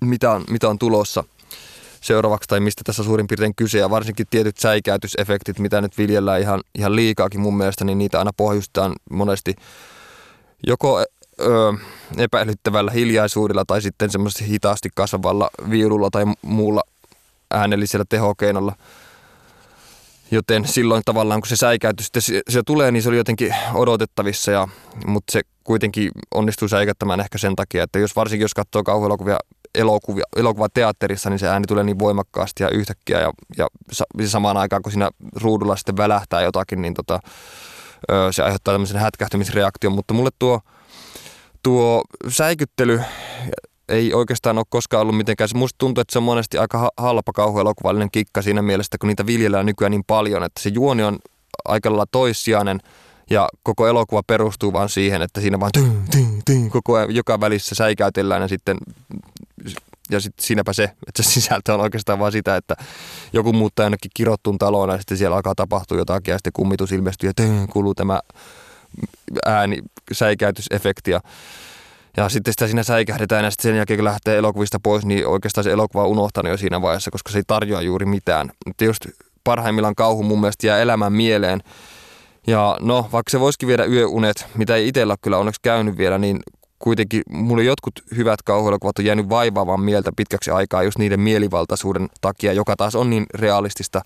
[0.00, 1.24] mitä on, mitä on tulossa
[2.00, 3.78] seuraavaksi tai mistä tässä suurin piirtein kyse.
[3.78, 8.30] Ja varsinkin tietyt säikäytysefektit, mitä nyt viljellään ihan, ihan liikaakin mun mielestä, niin niitä aina
[8.36, 9.54] pohjustetaan monesti
[10.66, 11.04] joko
[11.42, 11.74] ö,
[12.16, 16.82] epäilyttävällä hiljaisuudella tai sitten semmoisesti hitaasti kasvavalla viululla tai muulla
[17.50, 18.72] äänellisellä tehokeinolla.
[20.30, 24.68] Joten silloin tavallaan kun se säikäytys sitten se, tulee, niin se oli jotenkin odotettavissa, ja,
[25.06, 29.38] mutta se kuitenkin onnistuu säikättämään ehkä sen takia, että jos varsinkin jos katsoo kauhuelokuvia
[29.74, 33.68] elokuvia, elokuvateatterissa, niin se ääni tulee niin voimakkaasti ja yhtäkkiä ja, ja
[34.26, 35.10] samaan aikaan kun siinä
[35.42, 37.20] ruudulla sitten välähtää jotakin, niin tota,
[38.30, 40.60] se aiheuttaa tämmöisen hätkähtymisreaktion, mutta mulle tuo
[41.62, 43.00] tuo säikyttely
[43.88, 45.48] ei oikeastaan ole koskaan ollut mitenkään.
[45.48, 49.26] Se musta tuntuu, että se on monesti aika halpa kauhuelokuvallinen kikka siinä mielessä, kun niitä
[49.26, 51.18] viljellään nykyään niin paljon, että se juoni on
[51.64, 52.80] aika lailla toissijainen
[53.30, 57.40] ja koko elokuva perustuu vaan siihen, että siinä vaan tyn, tyn, tyn, koko ajan joka
[57.40, 58.76] välissä säikäytellään ja sitten
[60.10, 62.76] ja sitten siinäpä se, että se sisältö on oikeastaan vaan sitä, että
[63.32, 67.28] joku muuttaa jonnekin kirottuun taloon ja sitten siellä alkaa tapahtua jotakin ja sitten kummitus ilmestyy
[67.28, 68.20] ja tyn, kuuluu tämä
[69.46, 69.78] ääni,
[70.12, 71.20] säikäytysefekti ja
[72.16, 75.64] ja sitten sitä siinä säikähdetään ja sitten sen jälkeen kun lähtee elokuvista pois, niin oikeastaan
[75.64, 78.50] se elokuva on unohtanut jo siinä vaiheessa, koska se ei tarjoa juuri mitään.
[78.66, 79.06] Mutta just
[79.44, 81.60] parhaimmillaan kauhu mun mielestä jää elämän mieleen.
[82.46, 86.40] Ja no, vaikka se voisikin viedä yöunet, mitä ei itsellä kyllä onneksi käynyt vielä, niin
[86.78, 92.52] kuitenkin mulle jotkut hyvät kauhuelokuvat on jäänyt vaivaavan mieltä pitkäksi aikaa just niiden mielivaltaisuuden takia,
[92.52, 94.00] joka taas on niin realistista,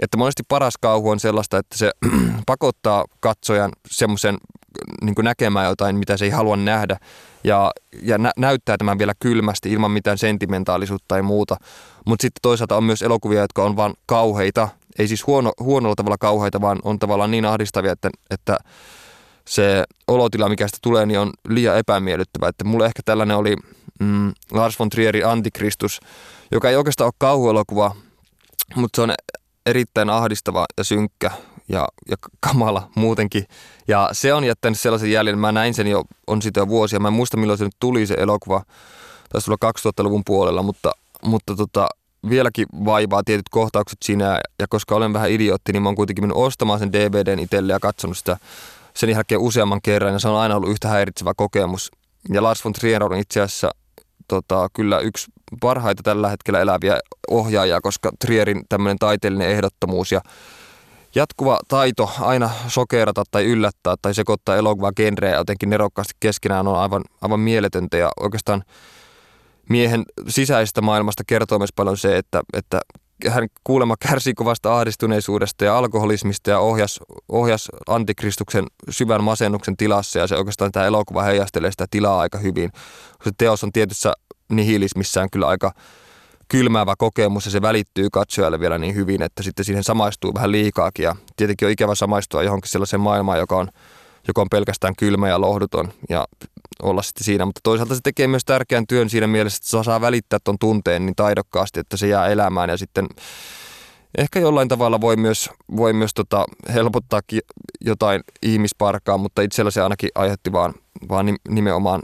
[0.00, 1.90] että monesti paras kauhu on sellaista, että se
[2.46, 4.36] pakottaa katsojan semmoisen
[5.02, 6.96] niin näkemään jotain, mitä se ei halua nähdä
[7.44, 7.70] ja,
[8.02, 11.56] ja nä- näyttää tämän vielä kylmästi ilman mitään sentimentaalisuutta tai muuta.
[12.06, 16.18] Mutta sitten toisaalta on myös elokuvia, jotka on vain kauheita, ei siis huono, huonolla tavalla
[16.18, 18.58] kauheita, vaan on tavallaan niin ahdistavia, että, että
[19.44, 22.48] se olotila, mikä sitä tulee, niin on liian epämiellyttävä.
[22.48, 23.56] Että mulle ehkä tällainen oli
[24.00, 26.00] mm, Lars von Trierin Antikristus,
[26.52, 27.94] joka ei oikeastaan ole kauhuelokuva,
[28.74, 29.14] mutta se on
[29.68, 31.30] erittäin ahdistava ja synkkä
[31.68, 33.44] ja, ja kamala muutenkin.
[33.88, 37.00] Ja se on jättänyt sellaisen jäljen, mä näin sen jo, on sitä jo vuosia.
[37.00, 38.62] Mä en muista milloin se nyt tuli se elokuva,
[39.28, 40.90] taisi olla 2000-luvun puolella, mutta,
[41.24, 41.88] mutta tota,
[42.28, 44.40] vieläkin vaivaa tietyt kohtaukset siinä.
[44.58, 47.80] Ja koska olen vähän idiootti, niin mä oon kuitenkin mennyt ostamaan sen DVDn itselle ja
[47.80, 48.36] katsonut sitä
[48.94, 50.12] sen jälkeen useamman kerran.
[50.12, 51.90] Ja se on aina ollut yhtä häiritsevä kokemus.
[52.32, 53.70] Ja Lars von Trier on itse asiassa
[54.28, 56.98] tota, kyllä yksi parhaita tällä hetkellä eläviä
[57.30, 60.20] ohjaajia, koska Trierin tämmöinen taiteellinen ehdottomuus ja
[61.14, 67.04] jatkuva taito aina sokerata tai yllättää tai sekoittaa elokuvaa genreä jotenkin nerokkaasti keskenään on aivan,
[67.20, 68.64] aivan mieletöntä ja oikeastaan
[69.68, 72.80] miehen sisäisestä maailmasta kertoo myös paljon se, että, että
[73.28, 80.26] hän kuulemma kärsii kovasta ahdistuneisuudesta ja alkoholismista ja ohjas, ohjas antikristuksen syvän masennuksen tilassa ja
[80.26, 82.70] se oikeastaan tämä elokuva heijastelee sitä tilaa aika hyvin.
[83.24, 84.12] Se teos on tietyssä
[84.52, 85.72] nihilismissään kyllä aika
[86.48, 91.02] kylmäävä kokemus ja se välittyy katsojalle vielä niin hyvin, että sitten siihen samaistuu vähän liikaakin.
[91.02, 93.68] Ja tietenkin on ikävä samaistua johonkin sellaiseen maailmaan, joka on,
[94.28, 96.26] joka on pelkästään kylmä ja lohduton ja
[96.82, 100.38] olla sitten siinä, mutta toisaalta se tekee myös tärkeän työn siinä mielessä, että saa välittää
[100.44, 102.70] tuon tunteen niin taidokkaasti, että se jää elämään.
[102.70, 103.06] Ja sitten
[104.18, 107.20] ehkä jollain tavalla voi myös, voi myös tota helpottaa
[107.80, 110.74] jotain ihmisparkaa, mutta itsellä se ainakin aiheutti vaan,
[111.08, 112.02] vaan nimenomaan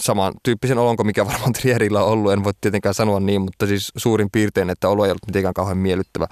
[0.00, 2.32] saman tyyppisen olon kuin mikä varmaan Trierillä on ollut.
[2.32, 5.78] En voi tietenkään sanoa niin, mutta siis suurin piirtein, että olo ei ollut mitenkään kauhean
[5.78, 6.26] miellyttävä.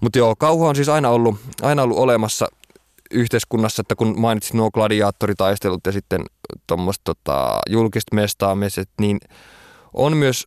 [0.00, 2.48] Mutta joo, kauhu on siis aina ollut, aina ollut olemassa
[3.10, 6.24] yhteiskunnassa, että kun mainitsit nuo gladiaattoritaistelut ja sitten
[6.66, 9.18] tuommoista tota, julkista mestaamiset, niin
[9.94, 10.46] on myös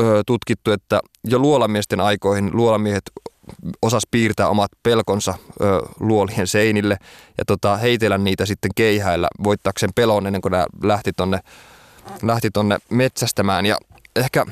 [0.00, 3.02] ö, tutkittu, että jo luolamiesten aikoihin luolamiehet
[3.82, 5.64] osas piirtää omat pelkonsa ö,
[6.00, 6.96] luolien seinille
[7.38, 11.40] ja tota, heitellä niitä sitten keihäillä voittaakseen pelon ennen kuin nämä lähti tonne,
[12.22, 13.66] lähti tonne metsästämään.
[13.66, 13.78] Ja
[14.16, 14.46] ehkä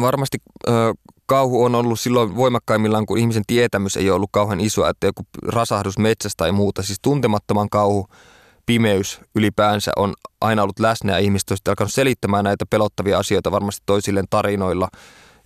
[0.00, 0.94] varmasti ö,
[1.26, 5.22] kauhu on ollut silloin voimakkaimmillaan, kun ihmisen tietämys ei ole ollut kauhean iso, että joku
[5.46, 6.82] rasahdus metsästä tai muuta.
[6.82, 8.08] Siis tuntemattoman kauhu,
[8.66, 13.82] pimeys ylipäänsä on aina ollut läsnä ja ihmiset on alkanut selittämään näitä pelottavia asioita varmasti
[13.86, 14.88] toisilleen tarinoilla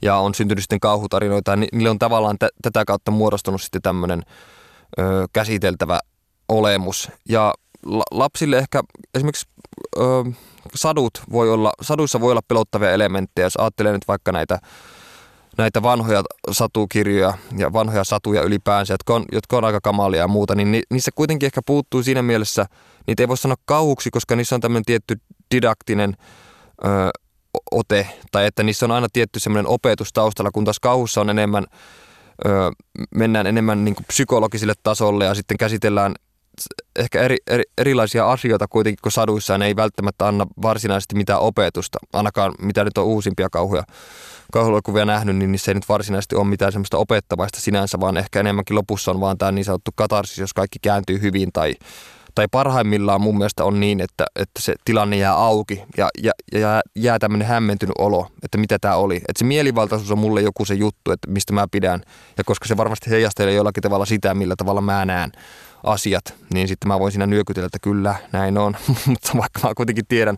[0.04, 4.22] ja on syntynyt sitten kauhutarinoita ja niille on tavallaan t- tätä kautta muodostunut sitten tämmöinen
[4.98, 6.00] ö, käsiteltävä
[6.48, 7.10] olemus.
[7.28, 7.54] Ja
[7.86, 8.82] la- lapsille ehkä
[9.14, 9.46] esimerkiksi
[9.96, 10.00] ö,
[10.74, 14.58] sadut voi olla, saduissa voi olla pelottavia elementtejä, jos ajattelee nyt vaikka näitä
[15.58, 20.54] näitä vanhoja satukirjoja ja vanhoja satuja ylipäänsä, jotka on, jotka on aika kamalia ja muuta,
[20.54, 22.66] niin niissä kuitenkin ehkä puuttuu siinä mielessä,
[23.06, 25.16] niitä ei voi sanoa kauhuksi, koska niissä on tämmöinen tietty
[25.54, 26.16] didaktinen
[26.84, 26.88] ö,
[27.74, 31.66] ote, tai että niissä on aina tietty semmoinen opetus taustalla, kun taas kauhussa on enemmän,
[32.46, 32.50] ö,
[33.14, 34.06] mennään enemmän niin kuin
[34.82, 36.14] tasolle ja sitten käsitellään
[36.96, 41.98] ehkä eri, eri, erilaisia asioita kuitenkin, kun saduissa ne ei välttämättä anna varsinaisesti mitään opetusta,
[42.12, 43.82] ainakaan mitä nyt on uusimpia kauhuja
[44.52, 48.76] kauhuelokuvia nähnyt, niin niissä ei nyt varsinaisesti ole mitään semmoista opettavaista sinänsä, vaan ehkä enemmänkin
[48.76, 51.74] lopussa on vaan tämä niin sanottu katarsis, jos kaikki kääntyy hyvin tai,
[52.34, 56.82] tai parhaimmillaan mun mielestä on niin, että, että se tilanne jää auki ja, ja, ja
[56.96, 59.16] jää tämmöinen hämmentynyt olo, että mitä tämä oli.
[59.16, 62.00] Että se mielivaltaisuus on mulle joku se juttu, että mistä mä pidän
[62.38, 65.32] ja koska se varmasti heijastelee jollakin tavalla sitä, millä tavalla mä näen
[65.84, 70.06] asiat, niin sitten mä voin siinä nyökytellä, että kyllä, näin on, mutta vaikka mä kuitenkin
[70.08, 70.36] tiedän,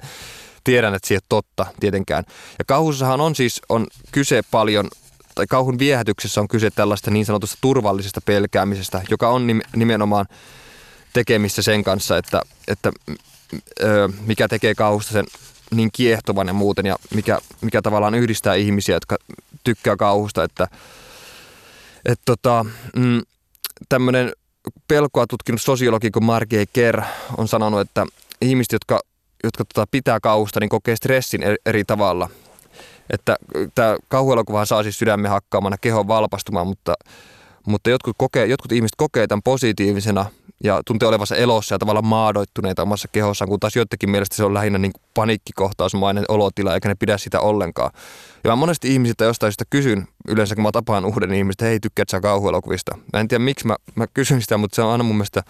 [0.65, 2.25] tiedän, että ole totta tietenkään.
[2.59, 4.89] Ja kauhussahan on siis on kyse paljon,
[5.35, 10.27] tai kauhun viehätyksessä on kyse tällaista niin sanotusta turvallisesta pelkäämisestä, joka on nimenomaan
[11.17, 12.93] tekemissä sen kanssa, että, että
[13.83, 15.25] ö, mikä tekee kauhusta sen
[15.71, 19.17] niin kiehtovan ja muuten, ja mikä, mikä tavallaan yhdistää ihmisiä, jotka
[19.65, 20.69] tykkää kauhusta, että
[22.05, 22.65] et tota,
[22.97, 23.23] mm,
[23.89, 24.33] tämmöinen
[24.89, 27.03] pelkoa tutkinut sosiologi kuin Marge Kerr
[27.37, 28.07] on sanonut, että
[28.41, 29.01] ihmiset, jotka
[29.45, 32.31] jotka tota, pitää kauhusta, niin kokee stressin eri, eri tavalla.
[33.11, 33.37] Että
[33.75, 36.95] tämä kauhuelokuva saa siis sydämen hakkaamana kehon valpastumaan, mutta,
[37.67, 40.27] mutta jotkut, kokee, jotkut ihmiset kokee tämän positiivisena
[40.65, 44.55] ja tuntee olevansa elossa ja tavallaan maadoittuneita omassa kehossaan, kun taas joidenkin mielestä se on
[44.55, 47.91] lähinnä niin paniikkikohtausmainen olotila, eikä ne pidä sitä ollenkaan.
[48.45, 51.81] Ja mä monesti ihmisiltä jostain sitä kysyn, yleensä kun mä tapaan uuden ihmistä, että hei,
[51.81, 52.99] tykkäät sä kauhuelokuvista?
[53.13, 55.43] Mä en tiedä miksi mä, mä kysyn sitä, mutta se on aina mun mielestä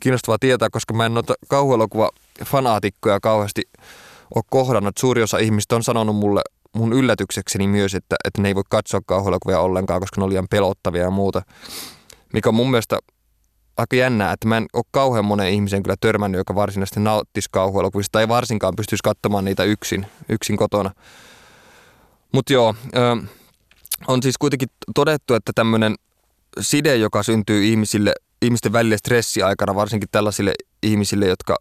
[0.00, 2.10] kiinnostavaa tietää, koska mä en noita kauhuelokuva
[2.44, 3.62] fanaatikkoja kauheasti
[4.34, 4.98] ole kohdannut.
[4.98, 6.42] Suuri osa ihmistä on sanonut mulle
[6.76, 10.48] mun yllätyksekseni myös, että, että ne ei voi katsoa kauhuelokuvia ollenkaan, koska ne on liian
[10.50, 11.42] pelottavia ja muuta.
[12.32, 12.98] Mikä on mun mielestä
[13.76, 18.12] aika jännää, että mä en ole kauhean monen ihmisen kyllä törmännyt, joka varsinaisesti nauttisi kauhuelokuvista
[18.12, 20.90] tai varsinkaan pystyisi katsomaan niitä yksin, yksin kotona.
[22.32, 22.74] Mutta joo,
[24.06, 25.94] on siis kuitenkin todettu, että tämmöinen
[26.60, 31.56] side, joka syntyy ihmisille ihmisten välille stressiaikana, varsinkin tällaisille ihmisille, jotka,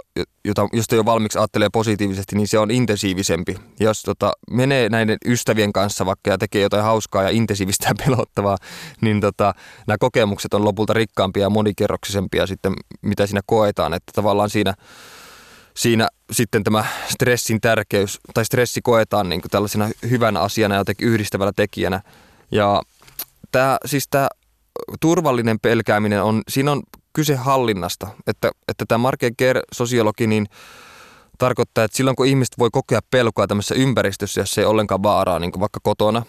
[0.46, 3.56] jota, josta jo valmiiksi ajattelee positiivisesti, niin se on intensiivisempi.
[3.80, 8.58] Jos tota, menee näiden ystävien kanssa vaikka ja tekee jotain hauskaa ja intensiivistä ja pelottavaa,
[9.02, 9.54] niin tota,
[9.88, 13.94] nämä kokemukset on lopulta rikkaampia ja monikerroksisempia sitten, mitä siinä koetaan.
[13.94, 14.74] Että tavallaan siinä,
[15.74, 21.08] siinä sitten tämä stressin tärkeys, tai stressi koetaan niin kuin tällaisena hyvänä asiana ja jotenkin
[21.08, 22.02] yhdistävällä tekijänä.
[22.52, 22.82] Ja
[23.52, 24.28] tämä, siis tämä
[25.00, 30.48] turvallinen pelkääminen on, siinä on kyse hallinnasta, että, että tämä Marke Ger, sosiologi, niin
[31.38, 35.52] tarkoittaa, että silloin kun ihmiset voi kokea pelkoa tämmöisessä ympäristössä, jos ei ollenkaan vaaraa, niin
[35.52, 36.24] kuin vaikka kotona,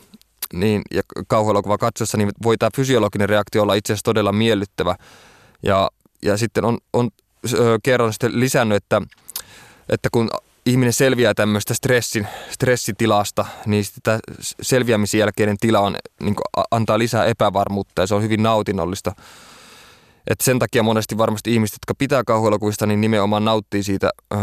[0.52, 4.96] niin, ja kauhuelokuva katsossa, niin voi tämä fysiologinen reaktio olla itse asiassa todella miellyttävä.
[5.62, 5.90] Ja,
[6.22, 7.10] ja sitten on, on
[7.82, 9.02] kerron sitten lisännyt, että,
[9.88, 10.30] että kun
[10.66, 14.18] ihminen selviää tämmöistä stressin, stressitilasta, niin sitä
[14.62, 16.34] selviämisen jälkeinen tila on, niin
[16.70, 19.12] antaa lisää epävarmuutta ja se on hyvin nautinnollista.
[20.26, 24.40] Et sen takia monesti varmasti ihmiset, jotka pitää kauhuelokuvista, niin nimenomaan nauttii siitä äh,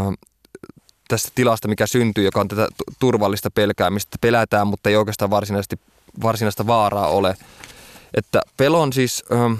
[1.07, 2.67] tästä tilasta, mikä syntyy, joka on tätä
[2.99, 4.17] turvallista pelkäämistä.
[4.21, 5.75] Pelätään, mutta ei oikeastaan varsinaisesti,
[6.21, 7.35] varsinaista vaaraa ole.
[8.13, 9.23] Että pelon siis...
[9.31, 9.59] Äh,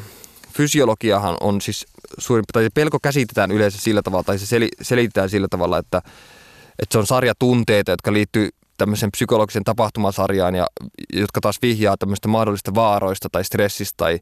[0.54, 5.48] fysiologiahan on siis suurin, tai pelko käsitetään yleensä sillä tavalla, tai se sel, selitetään sillä
[5.50, 6.02] tavalla, että,
[6.82, 10.68] että se on sarja tunteita, jotka liittyy tämmöisen psykologisen tapahtumasarjaan, ja,
[11.14, 14.20] jotka taas vihjaa tämmöistä mahdollista vaaroista tai stressistä tai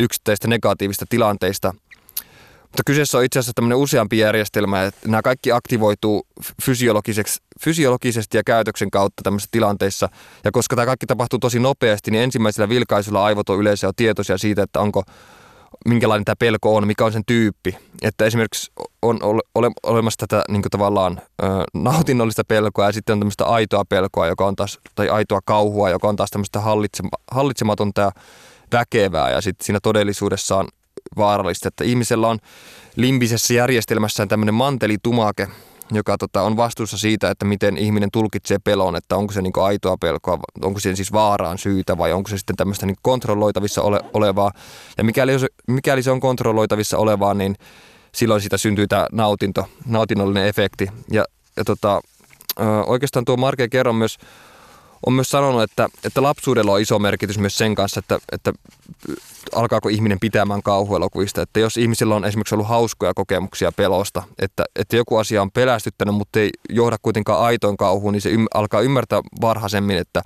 [0.00, 1.74] yksittäistä negatiivista tilanteista.
[2.62, 6.26] Mutta kyseessä on itse asiassa tämmöinen useampi järjestelmä, että nämä kaikki aktivoituu
[7.60, 10.08] fysiologisesti ja käytöksen kautta tämmöisissä tilanteissa.
[10.44, 14.38] Ja koska tämä kaikki tapahtuu tosi nopeasti, niin ensimmäisellä vilkaisulla aivot on yleensä jo tietoisia
[14.38, 15.02] siitä, että onko
[15.88, 17.76] minkälainen tämä pelko on, mikä on sen tyyppi.
[18.02, 19.18] Että esimerkiksi on
[19.54, 24.46] ole, olemassa tätä niin tavallaan ö, nautinnollista pelkoa ja sitten on tämmöistä aitoa pelkoa, joka
[24.46, 28.12] on taas, tai aitoa kauhua, joka on taas tämmöistä hallitsema, hallitsematonta ja
[28.72, 30.68] väkevää ja sitten siinä todellisuudessa on
[31.16, 32.38] vaarallista, että ihmisellä on
[32.96, 35.48] limbisessä järjestelmässään tämmöinen mantelitumake,
[35.92, 39.96] joka tota, on vastuussa siitä, että miten ihminen tulkitsee pelon, että onko se niin aitoa
[39.96, 44.50] pelkoa, onko se siis vaaraan syytä vai onko se sitten tämmöistä niin kontrolloitavissa ole, olevaa.
[44.98, 45.32] Ja mikäli,
[45.68, 47.56] mikäli se on kontrolloitavissa olevaa, niin
[48.14, 50.88] silloin siitä syntyy tämä nautinto, nautinnollinen efekti.
[51.10, 51.24] Ja,
[51.56, 52.00] ja tota,
[52.86, 54.18] oikeastaan tuo Marke kerron myös
[55.06, 58.52] on myös sanonut, että, että lapsuudella on iso merkitys myös sen kanssa, että, että
[59.54, 61.42] alkaako ihminen pitämään kauhuelokuvista.
[61.42, 66.14] Että jos ihmisillä on esimerkiksi ollut hauskoja kokemuksia pelosta, että, että joku asia on pelästyttänyt,
[66.14, 70.22] mutta ei johda kuitenkaan aitoin kauhuun, niin se ym, alkaa ymmärtää varhaisemmin, että,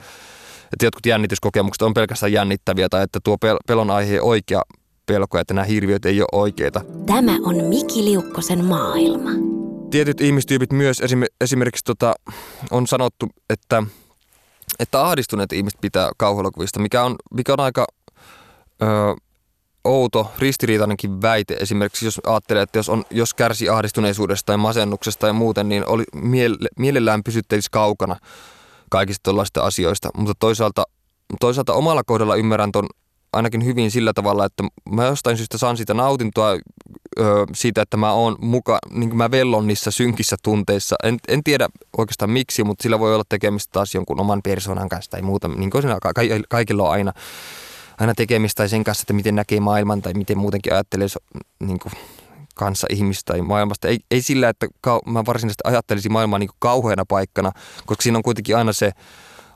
[0.73, 4.63] että jotkut jännityskokemukset on pelkästään jännittäviä tai että tuo pel- pelon aihe oikea
[5.07, 6.81] pelko, että nämä hirviöt ei ole oikeita.
[7.07, 9.31] Tämä on Miki Liukkosen maailma.
[9.91, 11.03] Tietyt ihmistyypit myös,
[11.41, 12.15] esimerkiksi tota,
[12.71, 13.83] on sanottu, että
[14.79, 17.87] että ahdistuneet ihmiset pitää kauhuelokuvista, mikä on, mikä on aika
[18.83, 18.87] ö,
[19.85, 21.55] outo, ristiriitainenkin väite.
[21.61, 26.05] Esimerkiksi jos ajattelee, että jos, on, jos kärsi ahdistuneisuudesta tai masennuksesta tai muuten, niin oli,
[26.15, 28.17] miele, mielellään pysyttelisi kaukana
[28.91, 30.09] kaikista tällaista asioista.
[30.17, 30.85] Mutta toisaalta,
[31.41, 32.87] toisaalta omalla kohdalla ymmärrän ton
[33.33, 38.13] ainakin hyvin sillä tavalla, että mä jostain syystä saan sitä nautintoa ö, siitä, että mä
[38.13, 40.97] oon muka, niin kuin mä vellon niissä synkissä tunteissa.
[41.03, 45.11] En, en tiedä oikeastaan miksi, mutta sillä voi olla tekemistä taas jonkun oman persoonan kanssa
[45.11, 45.49] tai muuta.
[45.49, 45.99] Niin kuin siinä
[46.49, 47.13] kaikilla on aina,
[47.99, 51.09] aina tekemistä tai sen kanssa, että miten näkee maailman tai miten muutenkin ajattelee
[51.61, 51.93] niin kuin
[52.55, 53.89] kanssa ihmistä tai maailmasta.
[53.89, 54.67] Ei, ei sillä, että
[55.07, 57.53] mä varsinaisesti ajattelisin maailmaa niin kuin kauheana paikkana,
[57.87, 58.93] koska siinä on kuitenkin aina se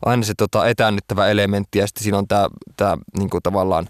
[0.05, 3.89] aina se tota, etäännyttävä elementti ja sitten siinä on tämä, tämä niin kuin tavallaan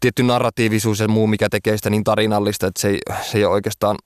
[0.00, 3.54] tietty narratiivisuus ja muu, mikä tekee sitä niin tarinallista, että se ei, se ei ole
[3.54, 3.96] oikeastaan,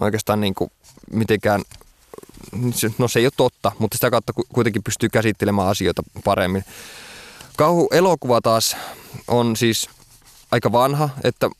[0.00, 0.70] oikeastaan niin kuin
[1.12, 1.62] mitenkään,
[2.98, 6.64] no se ei ole totta, mutta sitä kautta kuitenkin pystyy käsittelemään asioita paremmin.
[7.56, 8.76] Kauhu-elokuva taas
[9.28, 9.90] on siis
[10.50, 11.50] aika vanha, että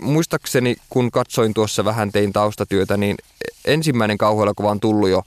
[0.00, 3.16] muistaakseni kun katsoin tuossa vähän tein taustatyötä, niin
[3.64, 5.22] ensimmäinen kauhuelokuva on tullut jo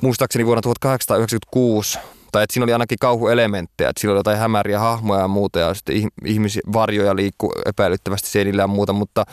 [0.00, 1.98] muistaakseni vuonna 1896,
[2.32, 5.74] tai että siinä oli ainakin kauhuelementtejä, että siinä oli jotain hämäriä hahmoja ja muuta, ja
[5.74, 9.24] sitten ihmisiä, varjoja liikkuu epäilyttävästi seinillä ja muuta, mutta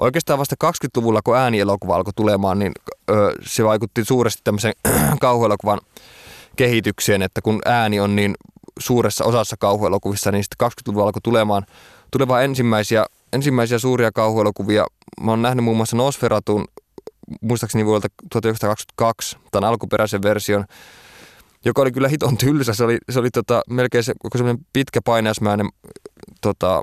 [0.00, 2.72] oikeastaan vasta 20-luvulla, kun äänielokuva alkoi tulemaan, niin
[3.10, 4.72] ö, se vaikutti suuresti tämmöisen
[5.20, 5.80] kauhuelokuvan
[6.56, 8.34] kehitykseen, että kun ääni on niin
[8.78, 11.66] suuressa osassa kauhuelokuvissa, niin sitten 20-luvulla alkoi tulemaan,
[12.10, 14.86] tulemaan ensimmäisiä, ensimmäisiä suuria kauhuelokuvia.
[15.20, 16.64] Mä oon nähnyt muun muassa Nosferatun
[17.40, 20.64] muistaakseni vuodelta 1922, tämän alkuperäisen version,
[21.64, 22.74] joka oli kyllä hiton tylsä.
[22.74, 25.68] Se oli, se oli tota, melkein se, semmoinen pitkä painaismäinen
[26.40, 26.82] tota,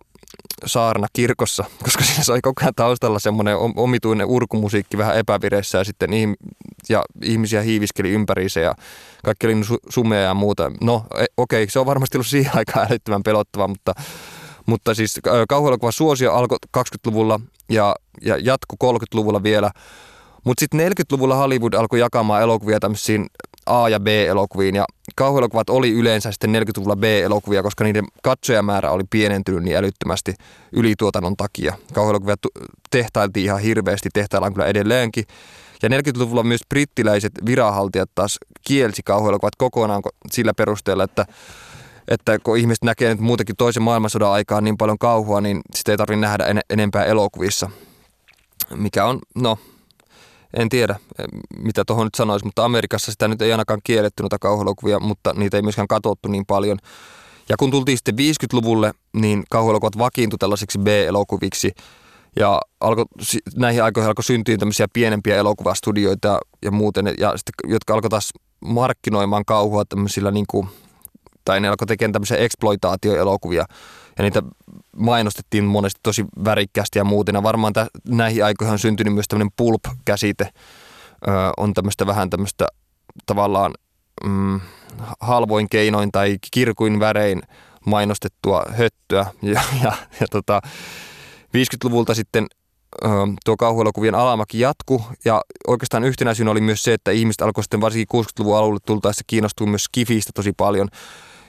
[0.65, 6.10] saarna kirkossa, koska siinä sai koko ajan taustalla semmoinen omituinen urkumusiikki vähän epävireissä ja sitten
[6.10, 6.51] ihm-
[6.89, 8.75] ja ihmisiä hiiviskeli ympäriinsä ja
[9.25, 10.71] kaikki oli su- sumea ja muuta.
[10.82, 13.94] No e- okei, okay, se on varmasti ollut siihen aikaan älyttömän pelottava, mutta,
[14.65, 15.19] mutta siis
[15.50, 17.39] kauhuelokuva suosio alkoi 20-luvulla
[17.69, 19.71] ja, ja jatku 30-luvulla vielä.
[20.44, 23.25] Mutta sitten 40-luvulla Hollywood alkoi jakamaan elokuvia tämmöisiin
[23.65, 24.85] A- ja B-elokuviin ja
[25.15, 30.33] kauhuelokuvat oli yleensä sitten 40-luvulla B-elokuvia, koska niiden katsojamäärä oli pienentynyt niin älyttömästi
[30.71, 31.75] ylituotannon takia.
[31.94, 32.35] Kauhuelokuvia
[32.91, 35.23] tehtailtiin ihan hirveästi, tehtaillaan kyllä edelleenkin.
[35.83, 41.25] Ja 40-luvulla myös brittiläiset viranhaltijat taas kielsi kauhuelokuvat kokonaan sillä perusteella, että
[42.08, 45.98] että kun ihmiset näkee nyt muutenkin toisen maailmansodan aikaan niin paljon kauhua, niin sitä ei
[45.98, 47.69] tarvitse nähdä en- enempää elokuvissa.
[48.75, 49.58] Mikä on, no,
[50.58, 50.95] en tiedä,
[51.58, 55.58] mitä tuohon nyt sanoisi, mutta Amerikassa sitä nyt ei ainakaan kielletty noita kauhuelokuvia, mutta niitä
[55.58, 56.77] ei myöskään katsottu niin paljon.
[57.49, 61.71] Ja kun tultiin sitten 50-luvulle, niin kauhuelokuvat vakiintui tällaisiksi B-elokuviksi.
[62.35, 63.06] Ja alko,
[63.56, 68.31] näihin aikoihin alkoi syntyä tämmöisiä pienempiä elokuvastudioita ja muuten, ja sitten, jotka alkoi taas
[68.65, 70.67] markkinoimaan kauhua tämmöisillä niin kuin,
[71.45, 73.65] tai ne alkoi tekemään tämmöisiä exploitaatioelokuvia.
[74.18, 74.44] Ja niitä
[74.98, 77.36] mainostettiin monesti tosi värikkäästi ja muuten.
[77.36, 80.50] Ja varmaan täh, näihin aikoihin on syntynyt myös tämmöinen pulp-käsite.
[81.28, 82.68] Öö, on tämmöistä vähän tämmöistä
[83.26, 83.74] tavallaan
[84.24, 84.60] mm,
[85.20, 87.42] halvoin keinoin tai kirkuin värein
[87.86, 89.26] mainostettua höttöä.
[89.42, 90.62] Ja, ja, ja tota,
[91.58, 92.48] 50-luvulta sitten
[93.46, 97.82] tuo kauhuelokuvien alamäki jatku ja oikeastaan yhtenä syynä oli myös se, että ihmiset alkoi sitten
[97.82, 100.90] varsinkin 60-luvun alulle tultaessa kiinnostua myös Skifistä tosi paljon.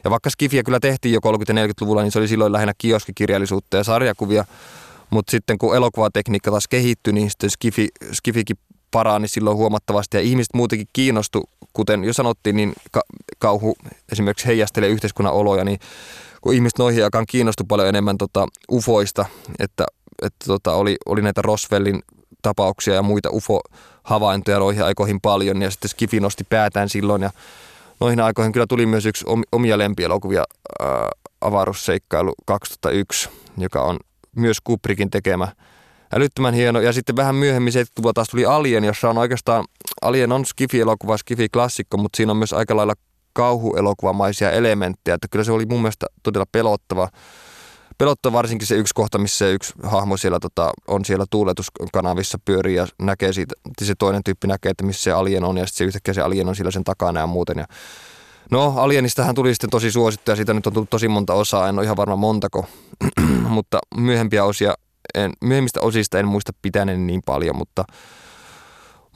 [0.04, 3.76] Ja vaikka Skifiä kyllä tehtiin jo 30- ja 40-luvulla, niin se oli silloin lähinnä kioskikirjallisuutta
[3.76, 4.44] ja sarjakuvia.
[5.10, 8.56] Mutta sitten kun elokuvatekniikka taas kehittyi, niin sitten Skifi, Skifikin
[8.90, 13.04] parani silloin huomattavasti ja ihmiset muutenkin kiinnostu, kuten jo sanottiin, niin ka-
[13.38, 13.76] kauhu
[14.12, 15.78] esimerkiksi heijastelee yhteiskunnan oloja, niin
[16.40, 19.26] kun ihmiset noihin aikaan kiinnostui paljon enemmän tota ufoista,
[19.58, 19.86] että,
[20.22, 22.02] että tota, oli, oli näitä Roswellin
[22.42, 27.30] tapauksia ja muita UFO-havaintoja noihin aikoihin paljon ja sitten Skifi nosti päätään silloin ja
[28.04, 30.44] noihin aikoihin kyllä tuli myös yksi omia lempielokuvia
[30.80, 31.08] ää,
[31.40, 33.96] avaruusseikkailu 2001, joka on
[34.36, 35.48] myös Kubrickin tekemä
[36.14, 36.80] älyttömän hieno.
[36.80, 39.64] Ja sitten vähän myöhemmin 70 taas tuli Alien, jossa on oikeastaan,
[40.02, 42.94] Alien on Skifi-elokuva, Skifi-klassikko, mutta siinä on myös aika lailla
[43.32, 47.08] kauhuelokuvamaisia elementtejä, että kyllä se oli mun mielestä todella pelottava.
[47.98, 52.74] Pelottava varsinkin se yksi kohta, missä se yksi hahmo siellä tota, on siellä tuuletuskanavissa pyörii
[52.74, 55.84] ja näkee siitä, se toinen tyyppi näkee, että missä se alien on ja sitten se
[55.84, 57.58] yhtäkkiä se alien on siellä sen takana ja muuten.
[57.58, 57.66] Ja
[58.50, 61.78] No, Alienistähän tuli sitten tosi suosittu ja siitä nyt on tullut tosi monta osaa, en
[61.78, 62.66] ole ihan varma montako,
[63.48, 64.74] mutta myöhempiä osia,
[65.14, 67.84] en, myöhemmistä osista en muista pitäneeni niin paljon, mutta,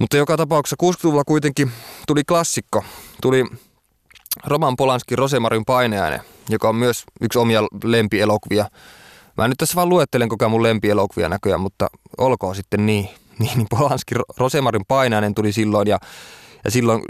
[0.00, 1.72] mutta joka tapauksessa 60-luvulla kuitenkin
[2.06, 2.84] tuli klassikko,
[3.22, 3.44] tuli
[4.46, 8.70] Roman Polanskin Rosemarin paineaine, joka on myös yksi omia lempielokuvia.
[9.36, 11.88] Mä nyt tässä vaan luettelen koko mun lempielokuvia näköjään, mutta
[12.18, 13.08] olkoon sitten niin.
[13.38, 15.98] Niin, niin Polanski Rosemarin painainen tuli silloin ja
[16.64, 17.02] ja silloin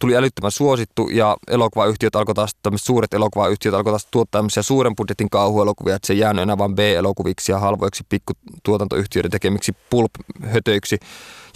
[0.00, 5.30] tuli älyttömän suosittu ja elokuvayhtiöt alkoi taas, suuret elokuvayhtiöt alkoi taas tuottaa tämmöisiä suuren budjetin
[5.30, 10.98] kauhuelokuvia, että se ei jäänyt enää vain B-elokuviksi ja halvoiksi pikkutuotantoyhtiöiden tekemiksi pulp-hötöiksi.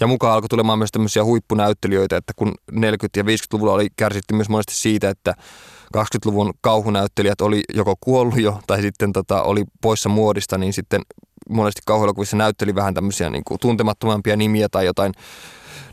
[0.00, 2.74] Ja mukaan alkoi tulemaan myös tämmöisiä huippunäyttelijöitä, että kun 40-
[3.16, 5.34] ja 50-luvulla oli kärsitty myös monesti siitä, että
[5.96, 11.02] 20-luvun kauhunäyttelijät oli joko kuollut jo tai sitten tota, oli poissa muodista, niin sitten
[11.48, 15.12] monesti kauhuelokuvissa näytteli vähän tämmöisiä niin kuin tuntemattomampia nimiä tai jotain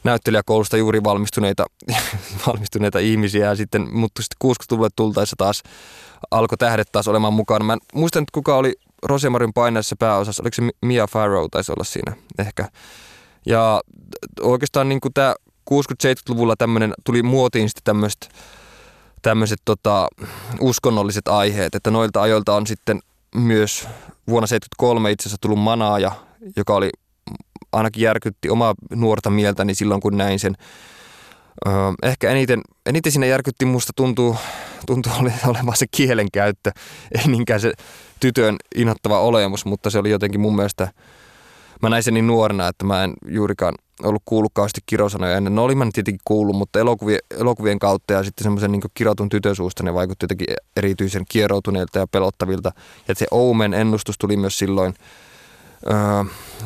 [0.03, 1.65] näyttelijäkoulusta juuri valmistuneita,
[2.47, 3.45] valmistuneita ihmisiä.
[3.45, 5.63] Ja sitten, mutta sitten 60-luvulle tultaessa taas
[6.31, 7.65] alkoi tähdet taas olemaan mukana.
[7.65, 8.73] Mä en muista nyt kuka oli
[9.03, 10.43] Rosemarin paineessa pääosassa.
[10.43, 12.69] Oliko se Mia Farrow taisi olla siinä ehkä.
[13.45, 13.81] Ja
[14.41, 15.35] oikeastaan niin tämä
[15.73, 18.27] 60-70-luvulla tämmöinen tuli muotiin sitten tämmöistä
[19.21, 20.07] tämmöiset tota,
[20.59, 22.99] uskonnolliset aiheet, että noilta ajoilta on sitten
[23.35, 23.87] myös
[24.27, 26.11] vuonna 1973 itse asiassa tullut Manaaja,
[26.57, 26.89] joka oli
[27.71, 30.55] ainakin järkytti omaa nuorta mieltäni silloin, kun näin sen.
[31.67, 34.35] Öö, ehkä eniten, eniten siinä järkytti musta tuntuu,
[34.85, 35.11] tuntuu
[35.47, 36.71] olevan se kielenkäyttö,
[37.17, 37.73] ei niinkään se
[38.19, 40.91] tytön inhottava olemus, mutta se oli jotenkin mun mielestä,
[41.81, 43.73] mä näin sen niin nuorena, että mä en juurikaan
[44.03, 44.51] ollut kuullut
[44.85, 45.55] kirosanoja ennen.
[45.55, 49.55] No olin mä tietenkin kuullut, mutta elokuvien, elokuvien kautta ja sitten semmoisen niin kirotun tytön
[49.55, 52.71] suusta ne vaikutti jotenkin erityisen kieroutuneilta ja pelottavilta.
[53.07, 54.93] Ja se Omen ennustus tuli myös silloin–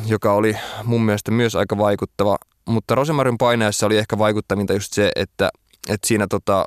[0.06, 2.36] joka oli mun mielestä myös aika vaikuttava.
[2.64, 5.50] Mutta Rosemarin paineessa oli ehkä vaikuttavinta just se, että,
[5.88, 6.64] että siinä tota,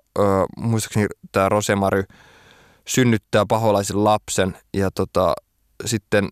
[0.57, 2.03] muistaakseni tämä Rosemary
[2.87, 5.33] synnyttää paholaisen lapsen ja tota,
[5.85, 6.29] sitten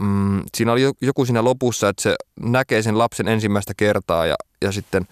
[0.00, 4.72] mm, siinä oli joku siinä lopussa, että se näkee sen lapsen ensimmäistä kertaa ja, ja
[4.72, 5.06] sitten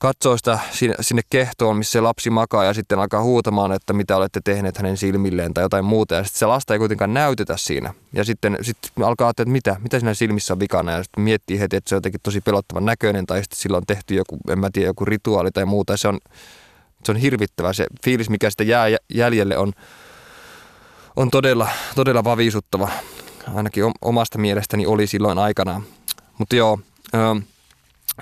[0.00, 4.16] katsoo sitä sinne, sinne kehtoon, missä se lapsi makaa ja sitten alkaa huutamaan, että mitä
[4.16, 6.14] olette tehneet hänen silmilleen tai jotain muuta.
[6.14, 7.94] Ja sitten se lasta ei kuitenkaan näytetä siinä.
[8.12, 10.92] Ja sitten sit alkaa ajatella, että mitä, mitä siinä silmissä on vikana.
[10.92, 13.86] Ja sitten miettii heti, että se on jotenkin tosi pelottavan näköinen tai sitten sillä on
[13.86, 15.96] tehty joku, en mä tiedä, joku rituaali tai muuta.
[15.96, 16.18] Se on,
[17.04, 17.72] se on hirvittävä.
[17.72, 19.72] Se fiilis, mikä sitä jää jäljelle on,
[21.16, 22.88] on todella, todella vavisuttava.
[23.54, 25.82] Ainakin omasta mielestäni oli silloin aikanaan.
[26.38, 26.78] Mutta joo,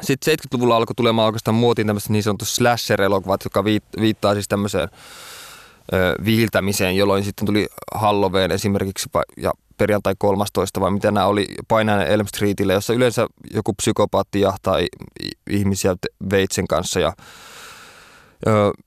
[0.01, 3.64] sitten 70-luvulla alkoi tulemaan oikeastaan muotiin tämmöistä niin sanottu slasher-elokuvat, joka
[4.01, 4.89] viittaa siis tämmöiseen
[6.25, 12.27] viiltämiseen, jolloin sitten tuli Halloween esimerkiksi ja perjantai 13 vai mitä nämä oli painainen Elm
[12.27, 14.77] Streetille, jossa yleensä joku psykopaatti jahtaa
[15.51, 15.97] ihmisiä
[16.31, 17.12] veitsen kanssa ja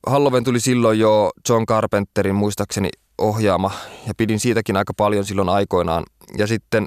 [0.08, 3.72] Halloween tuli silloin jo John Carpenterin muistaakseni ohjaama
[4.08, 6.04] ja pidin siitäkin aika paljon silloin aikoinaan
[6.38, 6.86] ja sitten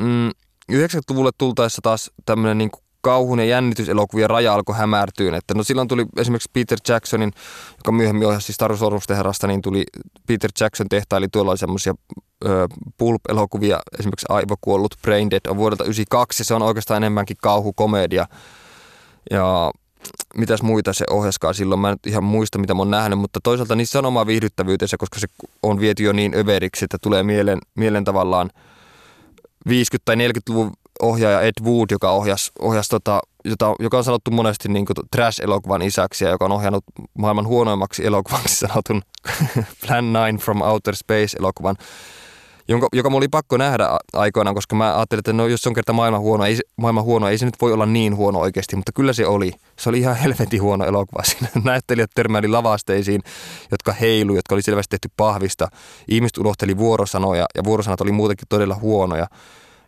[0.00, 0.30] mm,
[0.72, 5.36] 90-luvulle tultaessa taas tämmöinen niin kauhun ja jännityselokuvien raja alkoi hämärtyä.
[5.36, 7.32] Että no silloin tuli esimerkiksi Peter Jacksonin,
[7.76, 9.84] joka myöhemmin ohjasi Star Wars niin tuli
[10.26, 11.94] Peter Jackson tehtaili tuolla semmoisia
[12.98, 18.26] pulp-elokuvia, esimerkiksi Aivokuollut Brain Dead on vuodelta 1992 ja se on oikeastaan enemmänkin kauhukomedia.
[19.30, 19.70] Ja
[20.36, 21.52] mitäs muita se ohjaskaa.
[21.52, 24.96] Silloin, mä en ihan muista mitä mä oon nähnyt, mutta toisaalta niissä on oma viihdyttävyytensä,
[24.96, 25.26] koska se
[25.62, 28.50] on viety jo niin överiksi, että tulee mieleen, mieleen tavallaan
[29.68, 29.70] 50-
[30.04, 34.86] tai 40-luvun ohjaaja Ed Wood, joka ohjasi, ohjasi tota, jota, joka on sanottu monesti niin
[34.86, 36.84] kuin trash-elokuvan isäksi ja joka on ohjannut
[37.18, 39.02] maailman huonoimmaksi elokuvaksi sanotun
[39.86, 41.76] Plan 9 from Outer Space-elokuvan,
[42.68, 45.74] jonka, joka mulla oli pakko nähdä aikoinaan, koska mä ajattelin, että no jos se on
[45.74, 48.92] kerta maailman huono, ei, maailman huono, ei se nyt voi olla niin huono oikeasti, mutta
[48.92, 49.52] kyllä se oli.
[49.78, 51.22] Se oli ihan helvetin huono elokuva.
[51.24, 53.22] Siinä näyttelijät törmäili lavasteisiin,
[53.70, 55.68] jotka heilu, jotka oli selvästi tehty pahvista.
[56.08, 59.26] Ihmiset unohteli vuorosanoja ja vuorosanat oli muutenkin todella huonoja.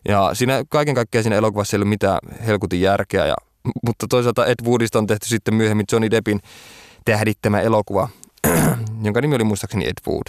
[0.07, 3.35] Ja siinä kaiken kaikkiaan siinä elokuvassa ei ollut mitään helkutin järkeä, ja,
[3.85, 6.39] mutta toisaalta Ed Woodista on tehty sitten myöhemmin Johnny Deppin
[7.05, 8.09] tähdittämä elokuva,
[9.03, 10.27] jonka nimi oli muistaakseni Ed Wood.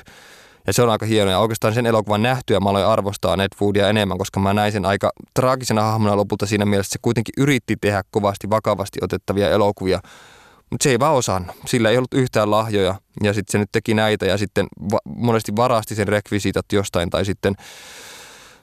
[0.66, 1.30] Ja se on aika hieno.
[1.30, 4.84] Ja oikeastaan sen elokuvan nähtyä mä aloin arvostaa Ed Woodia enemmän, koska mä näin sen
[4.84, 10.00] aika traagisena hahmona lopulta siinä mielessä, että se kuitenkin yritti tehdä kovasti vakavasti otettavia elokuvia.
[10.70, 11.56] Mutta se ei vaan osannut.
[11.66, 12.94] Sillä ei ollut yhtään lahjoja.
[13.22, 17.24] Ja sitten se nyt teki näitä ja sitten va- monesti varasti sen rekvisiitat jostain tai
[17.24, 17.54] sitten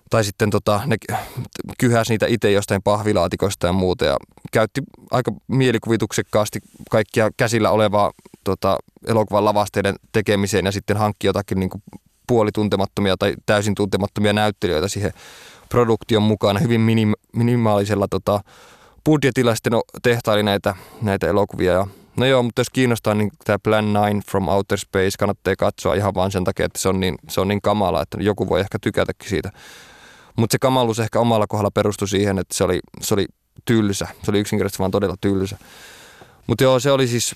[0.10, 0.95] tai sitten tota, ne
[1.80, 4.18] kyhäsi niitä itse jostain pahvilaatikosta ja muuta ja
[4.51, 4.82] käytti
[5.12, 6.60] aika mielikuvituksekkaasti
[6.91, 8.12] kaikkia käsillä olevaa
[8.43, 8.78] tota,
[9.08, 11.70] elokuvan lavasteiden tekemiseen ja sitten hankki jotakin niin
[12.28, 15.14] puolituntemattomia tai täysin tuntemattomia näyttelijöitä siihen
[15.70, 18.39] produktion mukana hyvin minim, minimaalisella tota,
[19.05, 21.88] budjetilla sitten tehtaili näitä, näitä elokuvia ja
[22.18, 26.14] No joo, mutta jos kiinnostaa, niin tämä Plan 9 from Outer Space kannattaa katsoa ihan
[26.16, 28.78] vaan sen takia, että se on niin, se on niin kamala, että joku voi ehkä
[28.82, 29.51] tykätäkin siitä.
[30.38, 33.25] Mutta se kamalus ehkä omalla kohdalla perustui siihen, että se oli, se oli
[33.65, 34.07] tylsä.
[34.23, 35.57] Se oli yksinkertaisesti vaan todella tylsä.
[36.47, 37.35] Mutta joo, se oli siis,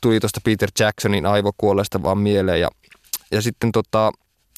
[0.00, 2.60] tuli tuosta Peter Jacksonin aivokuolleesta vaan mieleen.
[2.60, 2.68] Ja,
[3.32, 4.12] ja sitten tota,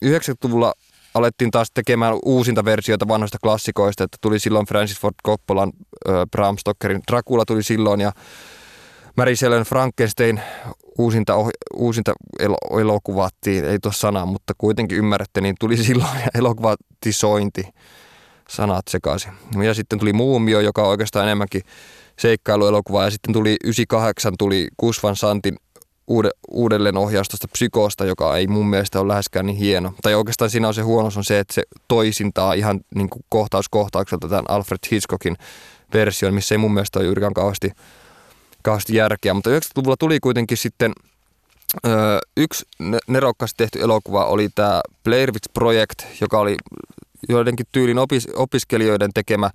[0.05, 0.75] 90-luvulla
[1.15, 5.73] alettiin taas tekemään uusinta versioita vanhoista klassikoista, että tuli silloin Francis Ford Coppolan
[6.31, 8.13] Bram Stokerin Dracula tuli silloin ja
[9.19, 10.41] Mary Frankenstein
[10.99, 11.35] uusinta,
[11.75, 17.63] uusinta el- elokuvattiin, ei tuossa sanaa, mutta kuitenkin ymmärrätte, niin tuli silloin elokuvatisointi
[18.49, 19.33] sanat sekaisin.
[19.65, 21.63] Ja sitten tuli Muumio, joka on oikeastaan enemmänkin
[22.19, 25.57] seikkailuelokuva, ja sitten tuli 98 tuli Kusvan Santin
[26.07, 29.93] uude, uudelleen ohjaustosta Psykosta, joka ei mun mielestä ole läheskään niin hieno.
[30.03, 33.69] Tai oikeastaan siinä on se huonous on se, että se toisintaa ihan niin kuin kohtaus
[33.69, 35.37] kohtaukselta tämän Alfred Hitchcockin
[35.95, 37.73] version, missä ei mun mielestä ole juurikaan kauheasti
[38.63, 40.93] kauheasti järkeä, mutta 90-luvulla tuli kuitenkin sitten
[41.87, 42.65] ö, yksi
[43.09, 46.57] nerokkaasti tehty elokuva oli tämä Blair Project, joka oli
[47.29, 49.51] joidenkin tyylin opis, opiskelijoiden tekemä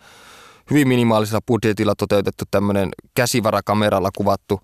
[0.70, 4.62] hyvin minimaalisella budjetilla toteutettu tämmöinen käsivarakameralla kuvattu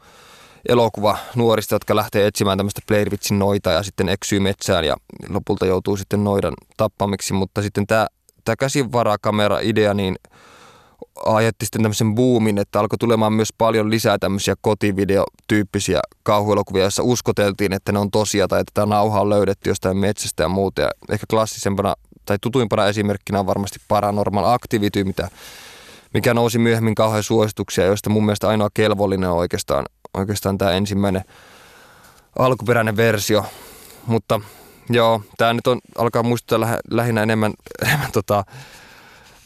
[0.70, 4.96] elokuva nuorista, jotka lähtee etsimään tämmöistä Blair noita ja sitten eksyy metsään ja
[5.30, 8.08] lopulta joutuu sitten noidan tappamiksi, mutta sitten tämä,
[8.46, 10.16] tämä käsivarakamera-idea, niin–
[11.26, 17.74] aiheutti sitten tämmöisen boomin, että alkoi tulemaan myös paljon lisää tämmöisiä kotivideotyyppisiä kauhuelokuvia, joissa uskoteltiin,
[17.74, 20.82] että ne on tosia tai että tämä nauha on löydetty jostain metsästä ja muuta.
[20.82, 21.96] Ja ehkä klassisempana
[22.26, 25.30] tai tutuimpana esimerkkinä on varmasti Paranormal Activity, mitä,
[26.14, 31.24] mikä nousi myöhemmin kauhean suosituksia, joista mun mielestä ainoa kelvollinen on oikeastaan, oikeastaan tämä ensimmäinen
[32.40, 33.46] alkuperäinen versio.
[34.06, 34.42] Mutta
[34.90, 37.54] joo, tämä nyt on, alkaa muistuttaa läh, lähinnä enemmän,
[37.86, 38.44] enemmän tota,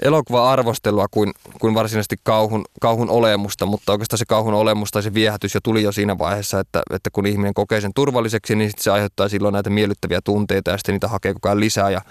[0.01, 5.53] elokuva-arvostelua kuin, kuin varsinaisesti kauhun, kauhun olemusta, mutta oikeastaan se kauhun olemus tai se viehätys
[5.53, 9.29] jo tuli jo siinä vaiheessa, että, että kun ihminen kokee sen turvalliseksi, niin se aiheuttaa
[9.29, 12.01] silloin näitä miellyttäviä tunteita ja sitten niitä hakee koko ajan lisää ja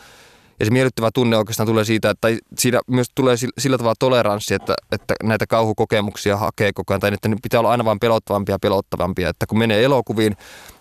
[0.60, 2.28] ja se miellyttävä tunne oikeastaan tulee siitä, että
[2.58, 7.28] siinä myös tulee sillä tavalla toleranssi, että, että näitä kauhukokemuksia hakee koko ajan, tai että
[7.28, 9.28] ne pitää olla aina vain pelottavampia ja pelottavampia.
[9.28, 10.36] Että kun menee elokuviin,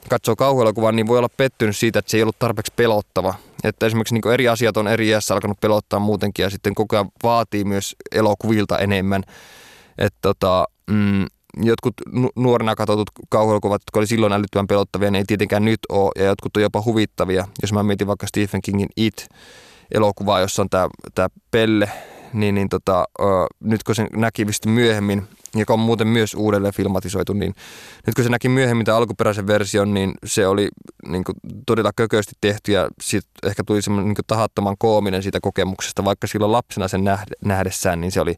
[0.09, 3.33] katsoo kauhuelokuvan, niin voi olla pettynyt siitä, että se ei ollut tarpeeksi pelottava.
[3.63, 7.09] Että esimerkiksi niin eri asiat on eri iässä alkanut pelottaa muutenkin, ja sitten koko ajan
[7.23, 9.23] vaatii myös elokuvilta enemmän.
[9.97, 11.25] Että tota, mm,
[11.57, 11.93] jotkut
[12.35, 16.57] nuorena katsotut kauhuelokuvat, jotka oli silloin älyttömän pelottavia, ne ei tietenkään nyt ole, ja jotkut
[16.57, 17.47] on jopa huvittavia.
[17.61, 19.27] Jos mä mietin vaikka Stephen Kingin It,
[19.93, 20.69] elokuvaa, jossa on
[21.15, 21.91] tämä Pelle,
[22.33, 23.05] niin, niin tota,
[23.59, 27.55] nyt kun se näki myöhemmin, joka on muuten myös uudelleen filmatisoitu, niin
[28.07, 30.69] nyt kun se näki myöhemmin tämän alkuperäisen version, niin se oli
[31.07, 36.05] niin kuin, todella kökösti tehty ja sit ehkä tuli semmoinen niin tahattoman koominen siitä kokemuksesta,
[36.05, 37.03] vaikka silloin lapsena sen
[37.45, 38.35] nähdessään, niin se oli,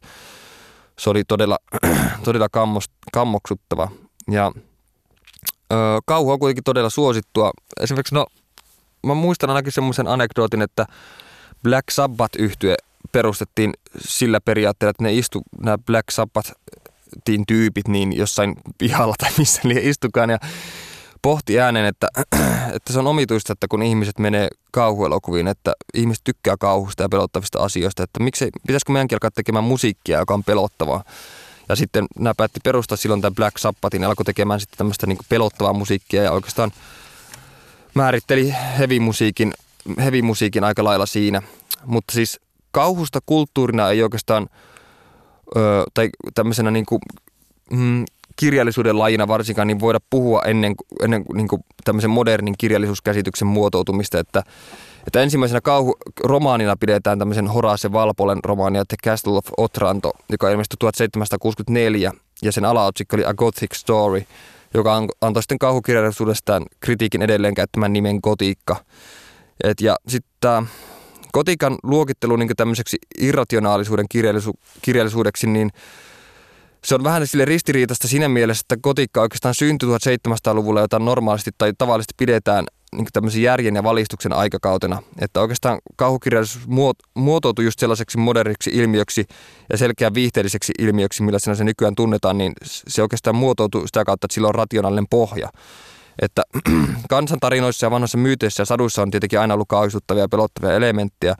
[0.98, 1.58] se oli todella,
[2.24, 3.88] todella kammos, kammoksuttava.
[4.30, 4.52] Ja
[5.72, 5.76] ö,
[6.06, 7.50] kauhu on kuitenkin todella suosittua.
[7.80, 8.26] Esimerkiksi no,
[9.06, 10.86] mä muistan ainakin semmoisen anekdootin, että
[11.62, 12.76] Black Sabbath yhtye
[13.14, 19.60] perustettiin sillä periaatteella, että ne istu, nämä Black Sabbathin tyypit niin jossain pihalla tai missä
[19.64, 20.38] liian istukaan ja
[21.22, 22.08] pohti äänen, että,
[22.76, 27.58] että se on omituista, että kun ihmiset menee kauhuelokuviin, että ihmiset tykkää kauhusta ja pelottavista
[27.58, 31.04] asioista, että miksei, pitäisikö meidänkin alkaa tekemään musiikkia, joka on pelottavaa.
[31.68, 35.18] Ja sitten nämä päätti perustaa silloin tämän Black Sabbathin ja alkoi tekemään sitten tämmöistä niin
[35.28, 36.72] pelottavaa musiikkia ja oikeastaan
[37.94, 39.54] määritteli heavy-musiikin,
[39.98, 41.42] heavy-musiikin aika lailla siinä.
[41.84, 42.40] Mutta siis
[42.74, 44.48] kauhusta kulttuurina ei oikeastaan,
[45.56, 47.00] ö, tai tämmöisenä niin kuin,
[47.70, 48.04] mm,
[48.36, 54.42] kirjallisuuden lajina varsinkaan, niin voida puhua ennen, ennen niin kuin tämmöisen modernin kirjallisuuskäsityksen muotoutumista, että,
[55.06, 62.12] että ensimmäisenä kauhuromaanina pidetään tämmöisen Horace Valpolen romaania The Castle of Otranto, joka ilmestyi 1764
[62.42, 64.22] ja sen alaotsikko oli A Gothic Story,
[64.74, 68.76] joka antoi sitten kauhukirjallisuudestaan kritiikin edelleen käyttämään nimen gotiikka.
[69.64, 70.68] Et ja sitten
[71.34, 75.70] gotiikan luokittelu niin tämmöiseksi irrationaalisuuden kirjallisu- kirjallisuudeksi, niin
[76.84, 81.72] se on vähän sille ristiriitasta siinä mielessä, että gotiikka oikeastaan syntyi 1700-luvulla, jota normaalisti tai
[81.78, 82.64] tavallisesti pidetään
[82.96, 85.02] niin tämmöisen järjen ja valistuksen aikakautena.
[85.20, 86.64] Että oikeastaan kauhukirjallisuus
[87.14, 89.24] muotoutui just sellaiseksi moderniksi ilmiöksi
[89.70, 94.34] ja selkeän viihteelliseksi ilmiöksi, millä se nykyään tunnetaan, niin se oikeastaan muotoutuu sitä kautta, että
[94.34, 95.48] sillä on rationaalinen pohja.
[96.22, 96.42] Että
[97.08, 101.34] kansantarinoissa ja vanhoissa myyteissä ja saduissa on tietenkin aina ollut kauhistuttavia ja pelottavia elementtejä,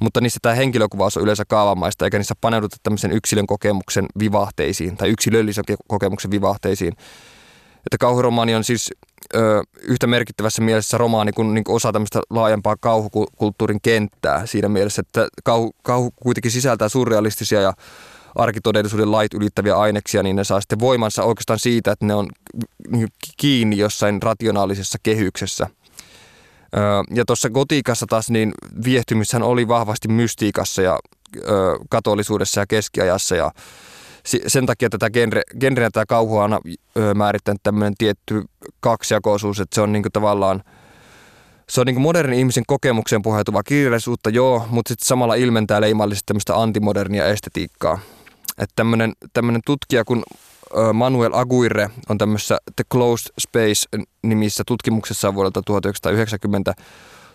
[0.00, 5.08] mutta niissä tämä henkilökuvaus on yleensä kaavamaista, eikä niissä paneuduta tämmöisen yksilön kokemuksen vivahteisiin tai
[5.08, 6.92] yksilöllisen kokemuksen vivahteisiin.
[7.86, 8.90] Että kauhuromaani on siis
[9.34, 15.00] ö, yhtä merkittävässä mielessä romaani kuin, niin kuin osa tämmöistä laajempaa kauhukulttuurin kenttää siinä mielessä,
[15.06, 17.72] että kauhu, kauhu kuitenkin sisältää surrealistisia ja
[18.36, 22.28] arkitodellisuuden lait ylittäviä aineksia, niin ne saa sitten voimansa oikeastaan siitä, että ne on
[23.36, 25.66] kiinni jossain rationaalisessa kehyksessä.
[27.14, 28.52] Ja tuossa gotiikassa taas niin
[28.84, 30.98] viehtymishän oli vahvasti mystiikassa ja
[31.90, 33.50] katolisuudessa ja keskiajassa ja
[34.46, 36.60] sen takia tätä genre, genreä tämä kauhua on
[37.14, 38.44] määrittänyt tämmöinen tietty
[38.80, 40.62] kaksijakoisuus, että se on niinku tavallaan
[41.68, 46.60] se on niin modernin ihmisen kokemukseen pohjautuvaa kirjallisuutta, joo, mutta sitten samalla ilmentää leimallisesti tämmöistä
[46.60, 47.98] antimodernia estetiikkaa.
[48.58, 50.22] Että tämmöinen, tämmöinen tutkija kuin
[50.92, 56.74] Manuel Aguirre on tämmöisessä The Closed Space-nimissä tutkimuksessa vuodelta 1990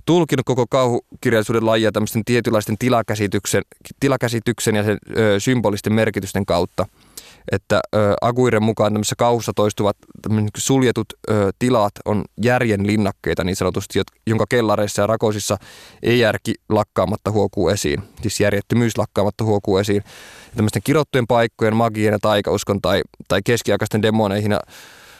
[0.05, 3.63] tulkinut koko kauhukirjallisuuden lajia tämmöisten tietynlaisten tilakäsityksen,
[3.99, 6.85] tilakäsityksen ja sen ö, symbolisten merkitysten kautta–
[7.51, 7.81] että
[8.21, 9.97] Aguiren mukaan tämmöisessä kauhussa toistuvat
[10.57, 15.57] suljetut ö, tilat on järjen linnakkeita niin sanotusti, jonka kellareissa ja rakosissa
[16.03, 18.03] ei järki lakkaamatta huokuu esiin.
[18.21, 20.03] Siis järjettömyys lakkaamatta huokuu esiin.
[20.45, 24.59] Ja tämmöisten kirottujen paikkojen, magien ja taikauskon tai, tai keskiaikaisten demoneihin ja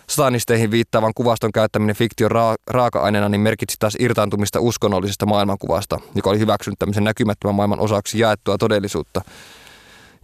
[0.10, 6.40] satanisteihin viittaavan kuvaston käyttäminen fiktion ra- raaka-aineena niin merkitsi taas irtaantumista uskonnollisesta maailmankuvasta, joka oli
[6.40, 9.22] hyväksynyt tämmöisen näkymättömän maailman osaksi jaettua todellisuutta.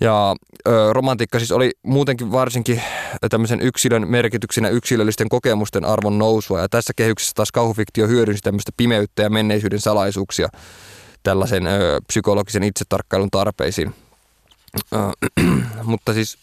[0.01, 0.35] Ja
[0.67, 2.81] ö, romantiikka siis oli muutenkin varsinkin
[3.29, 6.59] tämmöisen yksilön merkityksen ja yksilöllisten kokemusten arvon nousua.
[6.59, 10.47] Ja tässä kehyksessä taas kauhufiktio hyödynsi tämmöistä pimeyttä ja menneisyyden salaisuuksia
[11.23, 13.93] tällaisen ö, psykologisen itsetarkkailun tarpeisiin.
[14.93, 14.97] Ö,
[15.83, 16.37] mutta siis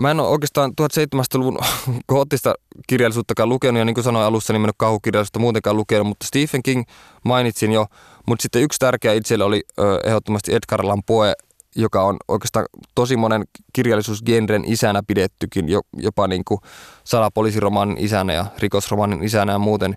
[0.00, 1.58] mä en ole oikeastaan 1700-luvun
[2.06, 2.54] koottista
[2.88, 6.62] kirjallisuuttakaan lukenut ja niin kuin sanoin alussa, niin en ole kauhukirjallisuutta muutenkaan lukenut, mutta Stephen
[6.62, 6.84] King
[7.24, 7.86] mainitsin jo,
[8.26, 11.34] mutta sitten yksi tärkeä itselle oli ö, ehdottomasti Edgar Allan Poe,
[11.76, 15.66] joka on oikeastaan tosi monen kirjallisuusgenren isänä pidettykin,
[15.96, 16.60] jopa niin kuin
[17.04, 19.94] salapoliisiromaanin isänä ja rikosromaanin isänä ja muuten.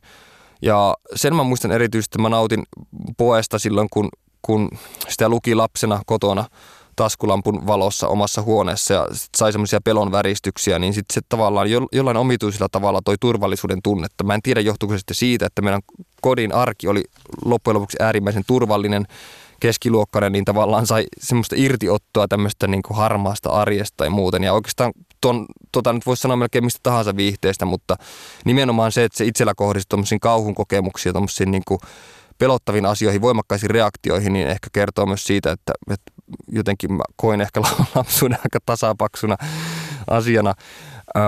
[0.62, 2.64] Ja sen mä muistan erityisesti, että mä nautin
[3.18, 4.10] poesta silloin, kun,
[4.42, 4.70] kun
[5.10, 6.46] sitä luki lapsena kotona
[6.96, 11.88] taskulampun valossa omassa huoneessa ja sit sai semmoisia pelon väristyksiä, niin sitten se tavallaan jo,
[11.92, 14.24] jollain omituisella tavalla toi turvallisuuden tunnetta.
[14.24, 15.82] Mä en tiedä johtuuko se siitä, että meidän
[16.22, 17.04] kodin arki oli
[17.46, 19.06] loppujen lopuksi äärimmäisen turvallinen
[19.60, 24.44] keskiluokkainen, niin tavallaan sai semmoista irtiottoa tämmöistä niin kuin harmaasta arjesta ja muuten.
[24.44, 27.96] Ja oikeastaan ton, tota nyt voisi sanoa melkein mistä tahansa viihteestä, mutta
[28.46, 31.80] nimenomaan se, että se itsellä kohdistuu tuommoisiin kauhun kokemuksia, tuommoisiin niin kuin
[32.38, 36.12] pelottaviin asioihin, voimakkaisiin reaktioihin, niin ehkä kertoo myös siitä, että, että
[36.48, 37.62] jotenkin mä koin ehkä
[37.96, 39.38] lapsuuden aika tasapaksuna
[40.08, 40.54] asiana.
[41.18, 41.20] Ö,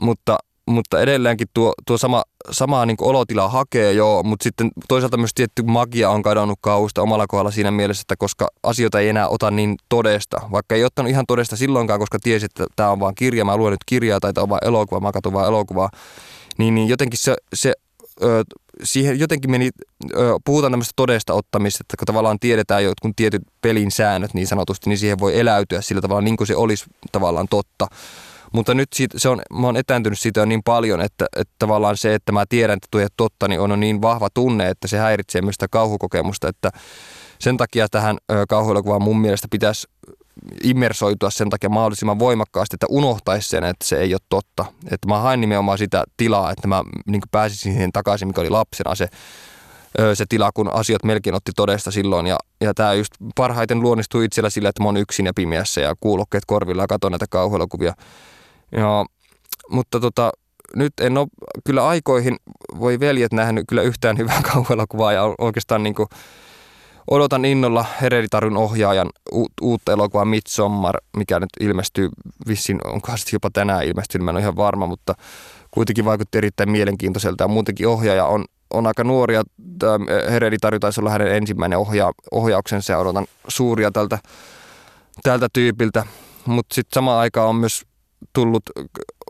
[0.00, 5.34] mutta mutta edelleenkin tuo, tuo sama, samaa niin olotila hakee joo, mutta sitten toisaalta myös
[5.34, 9.50] tietty magia on kadonnut kauhusta omalla kohdalla siinä mielessä, että koska asioita ei enää ota
[9.50, 13.44] niin todesta, vaikka ei ottanut ihan todesta silloinkaan, koska tiesi, että tämä on vaan kirja,
[13.44, 15.90] mä luen nyt kirjaa tai tämä on vaan elokuva, mä katson vaan elokuvaa,
[16.58, 17.72] niin, niin jotenkin se, se
[18.22, 18.44] ö,
[18.84, 19.70] siihen jotenkin meni,
[20.14, 24.90] ö, puhutaan tämmöistä todesta ottamista, että kun tavallaan tiedetään jotkut tietyt pelin säännöt niin sanotusti,
[24.90, 27.86] niin siihen voi eläytyä sillä tavalla niin kuin se olisi tavallaan totta.
[28.56, 32.14] Mutta nyt siitä, se on, mä oon etääntynyt siitä niin paljon, että, että tavallaan se,
[32.14, 35.54] että mä tiedän, että tuo totta, niin on niin vahva tunne, että se häiritsee myös
[35.54, 36.70] sitä kauhukokemusta, että
[37.38, 38.16] sen takia tähän
[38.48, 39.88] kauhuelokuvaan mun mielestä pitäisi
[40.64, 44.64] immersoitua sen takia mahdollisimman voimakkaasti, että unohtaisi sen, että se ei ole totta.
[44.90, 48.94] Että mä hain nimenomaan sitä tilaa, että mä niin pääsisin siihen takaisin, mikä oli lapsena
[48.94, 49.08] se,
[50.14, 52.26] se tila, kun asiat melkein otti todesta silloin.
[52.26, 55.94] Ja, ja tämä just parhaiten luonnistuu itsellä sillä, että mä oon yksin ja pimeässä ja
[56.00, 57.94] kuulokkeet korvilla ja katon näitä kauhuelokuvia.
[58.72, 59.04] Ja,
[59.70, 60.32] mutta tota,
[60.74, 61.26] nyt en ole
[61.64, 62.36] kyllä aikoihin,
[62.80, 66.08] voi veljet nähnyt kyllä yhtään hyvää kauhuelokuvaa ja oikeastaan niin kuin,
[67.10, 72.08] odotan innolla Hereditarun ohjaajan u- uutta elokuvaa Midsommar, mikä nyt ilmestyy
[72.48, 75.14] vissiin, onkohan sitten jopa tänään ilmestynyt, mä en ole ihan varma, mutta
[75.70, 79.42] kuitenkin vaikutti erittäin mielenkiintoiselta ja muutenkin ohjaaja on, on aika nuoria.
[80.30, 84.18] Hereditari taisi olla hänen ensimmäinen ohja, ohjauksensa ja odotan suuria tältä,
[85.22, 86.06] tältä tyypiltä,
[86.46, 87.82] mutta sitten samaan aikaan on myös
[88.32, 88.62] tullut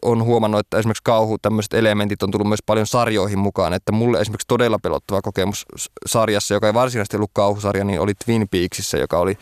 [0.03, 3.73] on huomannut, että esimerkiksi kauhu, tämmöiset elementit on tullut myös paljon sarjoihin mukaan.
[3.73, 5.67] Että mulle esimerkiksi todella pelottava kokemus
[6.07, 9.39] sarjassa, joka ei varsinaisesti ollut kauhusarja, niin oli Twin Peaksissa, joka oli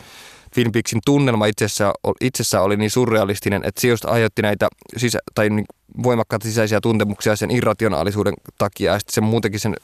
[0.53, 4.67] Twin Peaksin tunnelma itsessään, itsessään oli niin surrealistinen, että se just aiheutti näitä
[4.97, 5.65] sisä, tai niin
[6.03, 9.75] voimakkaita sisäisiä tuntemuksia sen irrationaalisuuden takia ja sitten sen muutenkin sen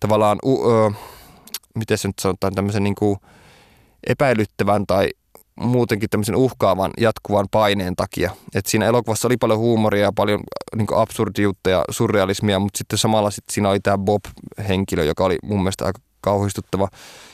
[0.00, 0.94] tavallaan, uh, uh,
[1.74, 3.18] miten se nyt sanotaan, tämmöisen niin kuin
[4.06, 5.08] epäilyttävän tai
[5.60, 8.30] muutenkin tämmöisen uhkaavan jatkuvan paineen takia.
[8.54, 10.40] Et siinä elokuvassa oli paljon huumoria ja paljon
[10.76, 15.62] niin absurdiutta ja surrealismia, mutta sitten samalla sit siinä oli tämä Bob-henkilö, joka oli mun
[15.62, 16.88] mielestä aika kauhistuttava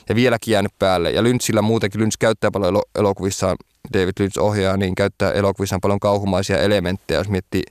[0.08, 1.10] ja vieläkin jäänyt päälle.
[1.10, 3.56] Ja Lynchillä muutenkin, Lynch käyttää paljon elokuvissaan,
[3.92, 7.62] David Lynch ohjaa, niin käyttää elokuvissaan paljon kauhumaisia elementtejä, jos miettii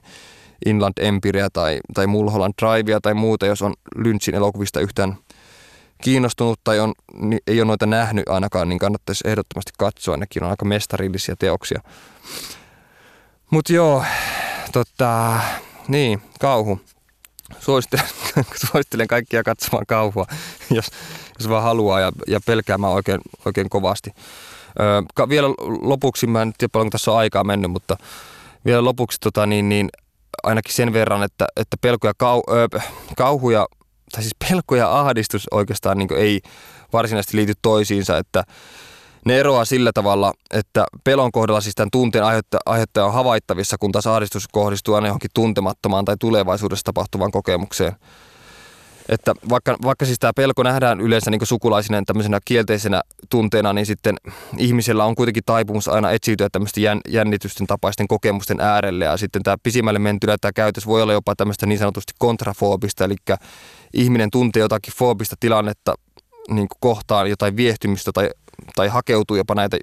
[0.66, 5.16] Inland Empire tai, tai Mulholland Drivea tai muuta, jos on Lynchin elokuvista yhtään–
[6.02, 6.92] kiinnostunut tai on,
[7.46, 10.16] ei ole noita nähnyt ainakaan, niin kannattaisi ehdottomasti katsoa.
[10.16, 11.80] Nekin on aika mestarillisia teoksia.
[13.50, 14.04] Mutta joo,
[14.72, 15.40] tota,
[15.88, 16.80] niin, kauhu.
[17.60, 18.06] Suosittelen,
[18.70, 20.26] suosittelen kaikkia katsomaan kauhua,
[20.70, 20.86] jos,
[21.38, 24.10] jos vaan haluaa ja, ja pelkäämään oikein, oikein kovasti.
[24.80, 25.48] Öö, vielä
[25.80, 27.96] lopuksi, mä en tiedä paljon tässä on aikaa mennyt, mutta
[28.64, 29.88] vielä lopuksi tota, niin, niin,
[30.42, 32.66] ainakin sen verran, että, että pelko ja kau, öö,
[33.16, 33.66] kauhu ja
[34.12, 36.40] tai siis pelko ja ahdistus oikeastaan niin ei
[36.92, 38.44] varsinaisesti liity toisiinsa, että
[39.24, 42.24] ne eroaa sillä tavalla, että pelon kohdalla siis tämän tunteen
[42.66, 47.92] aiheuttaja on havaittavissa, kun taas ahdistus kohdistuu aina johonkin tuntemattomaan tai tulevaisuudessa tapahtuvaan kokemukseen.
[49.08, 54.16] Että vaikka, vaikka siis tämä pelko nähdään yleensä niin sukulaisinen tämmöisenä kielteisenä tunteena, niin sitten
[54.56, 59.04] ihmisellä on kuitenkin taipumus aina etsiytyä tämmöisten jännitysten tapaisten kokemusten äärelle.
[59.04, 63.16] Ja sitten tämä pisimmälle mentynä tämä käytös voi olla jopa tämmöistä niin sanotusti kontrafoobista, eli
[63.94, 65.94] ihminen tuntee jotakin foobista tilannetta
[66.50, 68.30] niin kohtaan jotain viehtymistä tai,
[68.74, 69.76] tai hakeutuu jopa näitä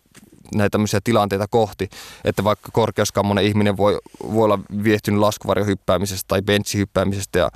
[0.56, 1.90] näitä tämmöisiä tilanteita kohti,
[2.24, 4.00] että vaikka korkeuskammonen ihminen voi,
[4.32, 7.50] voi olla viehtynyt laskuvarjohyppäämisestä tai benchihyppäämisestä ja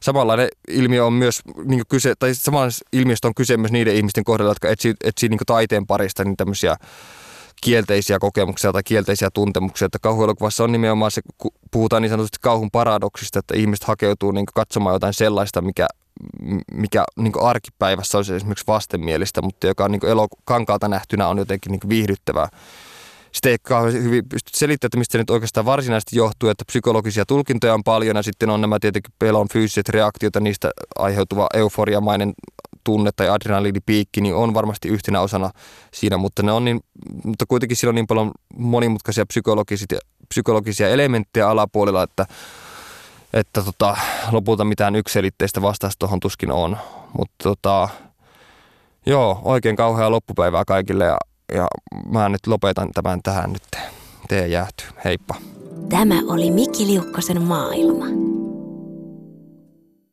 [0.00, 4.50] samanlainen ilmiö on myös niin kyse, tai samanlaisesta ilmiöstä on kyse myös niiden ihmisten kohdalla,
[4.50, 6.76] jotka etsii, etsii niin taiteen parista niin tämmöisiä
[7.62, 9.86] kielteisiä kokemuksia tai kielteisiä tuntemuksia.
[9.86, 11.22] Että kauhuelokuvassa on nimenomaan se,
[11.70, 15.88] puhutaan niin sanotusti kauhun paradoksista, että ihmiset hakeutuu niin katsomaan jotain sellaista, mikä,
[16.72, 22.48] mikä niin arkipäivässä olisi esimerkiksi vastenmielistä, mutta joka niin elokankaalta nähtynä on jotenkin niin viihdyttävää.
[23.32, 27.26] Sitten ei kauhean hyvin pysty selittämään, että mistä se nyt oikeastaan varsinaisesti johtuu, että psykologisia
[27.26, 32.32] tulkintoja on paljon ja sitten on nämä tietenkin pelon fyysiset reaktiot ja niistä aiheutuva euforiamainen
[32.84, 35.50] tunne tai adrenaliinipiikki, niin on varmasti yhtenä osana
[35.94, 36.80] siinä, mutta ne on niin,
[37.24, 39.98] mutta kuitenkin sillä on niin paljon monimutkaisia psykologisia,
[40.28, 42.26] psykologisia elementtejä alapuolella, että
[43.32, 43.96] että tota,
[44.32, 46.76] lopulta mitään ykselitteistä vastausta tuohon tuskin on.
[47.18, 47.88] Mutta tota,
[49.06, 51.16] joo, oikein kauheaa loppupäivää kaikille ja,
[51.54, 51.66] ja
[52.08, 53.62] mä nyt lopetan tämän tähän nyt.
[54.28, 54.86] Tee jäähtyy.
[55.04, 55.34] Heippa.
[55.88, 58.06] Tämä oli Miki Liukkosen maailma.